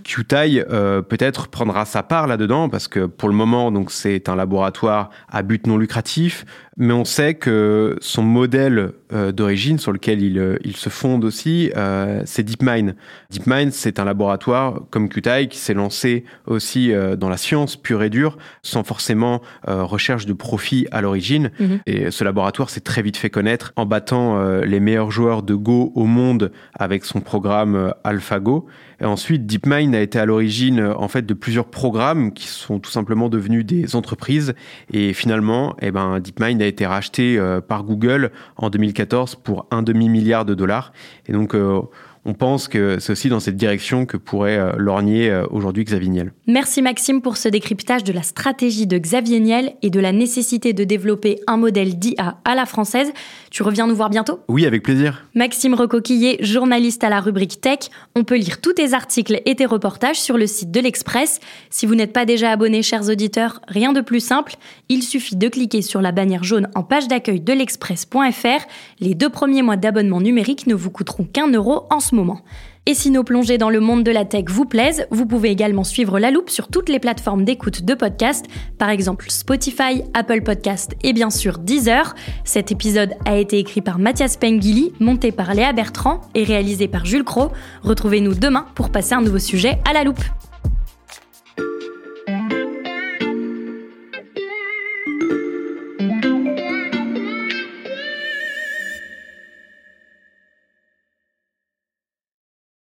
peut-être 1.09 1.49
prendra 1.49 1.85
sa 1.85 2.03
part 2.03 2.27
là-dedans 2.27 2.69
parce 2.69 2.89
que 2.89 3.07
pour 3.07 3.29
le 3.29 3.35
moment, 3.35 3.71
donc 3.71 3.91
c'est 3.91 4.29
un 4.29 4.37
laboratoire 4.37 5.11
à 5.29 5.43
but 5.43 5.67
non 5.67 5.77
lucratif 5.77 6.45
mais 6.77 6.93
on 6.93 7.05
sait 7.05 7.35
que 7.35 7.97
son 8.01 8.23
modèle 8.23 8.93
euh, 9.13 9.33
d'origine 9.33 9.79
sur 9.79 9.93
lequel 9.93 10.23
il, 10.23 10.39
euh, 10.39 10.57
il, 10.65 10.77
se 10.77 10.89
fonde 10.89 11.25
aussi, 11.25 11.71
euh, 11.77 12.23
c'est 12.25 12.43
DeepMind. 12.43 12.97
DeepMind, 13.31 13.71
c'est 13.73 14.01
un 14.01 14.05
laboratoire 14.05 14.81
comme 14.91 15.09
Qtai 15.09 15.49
qui 15.49 15.59
s'est 15.59 15.75
lancé 15.75 16.25
aussi 16.47 16.93
dans 17.19 17.29
la 17.29 17.37
science 17.37 17.77
pure 17.77 18.03
et 18.03 18.11
dure, 18.11 18.39
sans 18.63 18.85
forcément 18.85 19.41
recherche 19.67 20.27
de 20.27 20.33
profit 20.33 20.87
à 20.91 21.01
l'origine. 21.01 21.51
Mhm. 21.59 21.81
Et 21.87 22.11
ce 22.11 22.25
laboratoire 22.25 22.71
s'est 22.71 22.81
très 22.81 23.03
vite 23.03 23.17
fait 23.17 23.31
connaître 23.31 23.73
en 23.77 23.87
battant 23.87 24.43
les 24.61 24.81
meilleurs 24.81 25.11
joueurs 25.11 25.43
de 25.43 25.55
Go 25.55 25.93
au 25.95 26.05
monde 26.05 26.53
avec 26.75 27.05
son 27.05 27.21
programme 27.21 27.93
AlphaGo. 28.05 28.67
Ensuite, 29.05 29.47
DeepMind 29.47 29.95
a 29.95 30.01
été 30.01 30.19
à 30.19 30.25
l'origine 30.25 30.81
en 30.81 31.09
fait 31.09 31.27
de 31.27 31.35
plusieurs 31.35 31.67
programmes 31.67 32.33
qui 32.33 32.47
sont 32.47 32.79
tout 32.79 32.91
simplement 32.91 33.29
devenus 33.29 33.65
des 33.65 33.97
entreprises. 33.97 34.55
Et 34.93 35.13
finalement, 35.13 35.77
eh 35.81 35.91
ben, 35.91 36.21
DeepMind 36.21 36.61
a 36.63 36.67
été 36.67 36.87
racheté 36.87 37.39
euh, 37.39 37.61
par 37.61 37.85
Google 37.85 38.31
en 38.57 38.71
2014 38.71 39.37
pour 39.37 39.67
un 39.71 39.83
demi-milliard 39.83 40.45
de 40.45 40.55
dollars. 40.55 40.93
Et 41.27 41.33
donc, 41.33 41.55
euh, 41.55 41.81
on 42.25 42.35
pense 42.35 42.69
que 42.69 42.99
c'est 43.01 43.13
aussi 43.13 43.29
dans 43.29 43.41
cette 43.41 43.57
direction 43.57 44.07
que 44.07 44.17
pourrait 44.17 44.57
euh, 44.57 44.73
lorgner 44.77 45.31
euh, 45.31 45.45
aujourd'hui 45.51 45.85
Xavier 45.85 46.09
Niel. 46.09 46.33
Merci 46.47 46.81
Maxime 46.81 47.21
pour 47.21 47.37
ce 47.37 47.49
décryptage 47.49 48.03
de 48.05 48.13
la 48.13 48.23
stratégie 48.23 48.87
de 48.87 48.97
Xavier 48.97 49.41
Niel 49.41 49.75
et 49.83 49.91
de 49.91 50.01
la 50.01 50.13
nécessité 50.13 50.73
de 50.73 50.85
développer 50.85 51.41
un 51.47 51.57
modèle 51.57 51.99
d'IA 51.99 52.39
à 52.45 52.55
la 52.55 52.67
française. 52.67 53.13
Tu 53.51 53.63
reviens 53.63 53.87
nous 53.87 53.95
voir 53.95 54.11
bientôt? 54.11 54.41
Oui, 54.49 54.65
avec 54.67 54.83
plaisir. 54.83 55.27
Maxime 55.35 55.75
Recoquillé, 55.75 56.39
journaliste 56.41 57.05
à 57.05 57.11
la 57.11 57.21
rubrique 57.21 57.61
Tech. 57.61 57.91
On 58.17 58.25
peut 58.25 58.37
lire 58.37 58.61
tous 58.61 58.73
tes 58.73 58.95
articles 58.95 59.41
et 59.45 59.55
tes 59.55 59.67
reportages 59.67 60.21
sur 60.21 60.39
le 60.39 60.47
site 60.47 60.71
de 60.71 60.81
l'Express. 60.81 61.41
Si 61.71 61.85
vous 61.85 61.95
n'êtes 61.95 62.13
pas 62.13 62.25
déjà 62.25 62.51
abonné, 62.51 62.83
chers 62.83 63.09
auditeurs, 63.09 63.61
rien 63.69 63.93
de 63.93 64.01
plus 64.01 64.21
simple. 64.21 64.55
Il 64.89 65.03
suffit 65.03 65.37
de 65.37 65.49
cliquer 65.49 65.83
sur 65.83 66.01
la 66.01 66.13
bannière 66.13 66.45
jaune 66.45 66.69
en 66.75 66.83
page 66.83 67.09
d'accueil 67.09 67.41
de 67.41 67.53
l'express.fr. 67.53 68.67
Les 69.01 69.15
deux 69.15 69.29
premiers 69.29 69.63
mois 69.63 69.77
d'abonnement 69.77 70.21
numérique 70.21 70.67
ne 70.67 70.75
vous 70.75 70.91
coûteront 70.91 71.25
qu'un 71.25 71.49
euro 71.49 71.87
en 71.91 72.01
ce 72.01 72.14
moment. 72.15 72.41
Et 72.87 72.95
si 72.95 73.11
nos 73.11 73.25
plongées 73.25 73.57
dans 73.57 73.71
le 73.71 73.81
monde 73.81 74.05
de 74.05 74.11
la 74.11 74.27
tech 74.27 74.45
vous 74.49 74.67
plaisent, 74.67 75.07
vous 75.11 75.25
pouvez 75.25 75.51
également 75.51 75.85
suivre 75.85 76.19
La 76.19 76.31
Loupe 76.31 76.51
sur 76.51 76.69
toutes 76.69 76.91
les 76.91 76.99
plateformes 76.99 77.45
d'écoute 77.45 77.83
de 77.83 77.95
podcasts, 77.95 78.47
par 78.79 78.91
exemple 78.91 79.31
Spotify, 79.31 80.03
Apple 80.13 80.43
Podcast 80.43 80.95
et 81.03 81.15
bien 81.15 81.31
sûr 81.31 81.59
Deezer. 81.59 82.15
Cet 82.45 82.73
épisode 82.73 83.15
a 83.25 83.37
été 83.37 83.59
écrit 83.59 83.81
par 83.81 83.99
Mathias 83.99 84.37
Pengili, 84.37 84.93
monté 85.01 85.33
par 85.33 85.55
Léa 85.55 85.73
Bertrand 85.73 86.21
et 86.35 86.45
réalisé 86.45 86.87
par 86.87 87.07
Jules 87.07 87.25
Cro. 87.25 87.51
Retrouvez-nous 87.83 88.35
demain 88.35 88.67
pour 88.75 88.91
passer 88.91 89.15
un 89.15 89.23
nouveau 89.23 89.39
sujet 89.39 89.79
à 89.89 89.95
La 89.95 90.05
Loupe. 90.05 90.23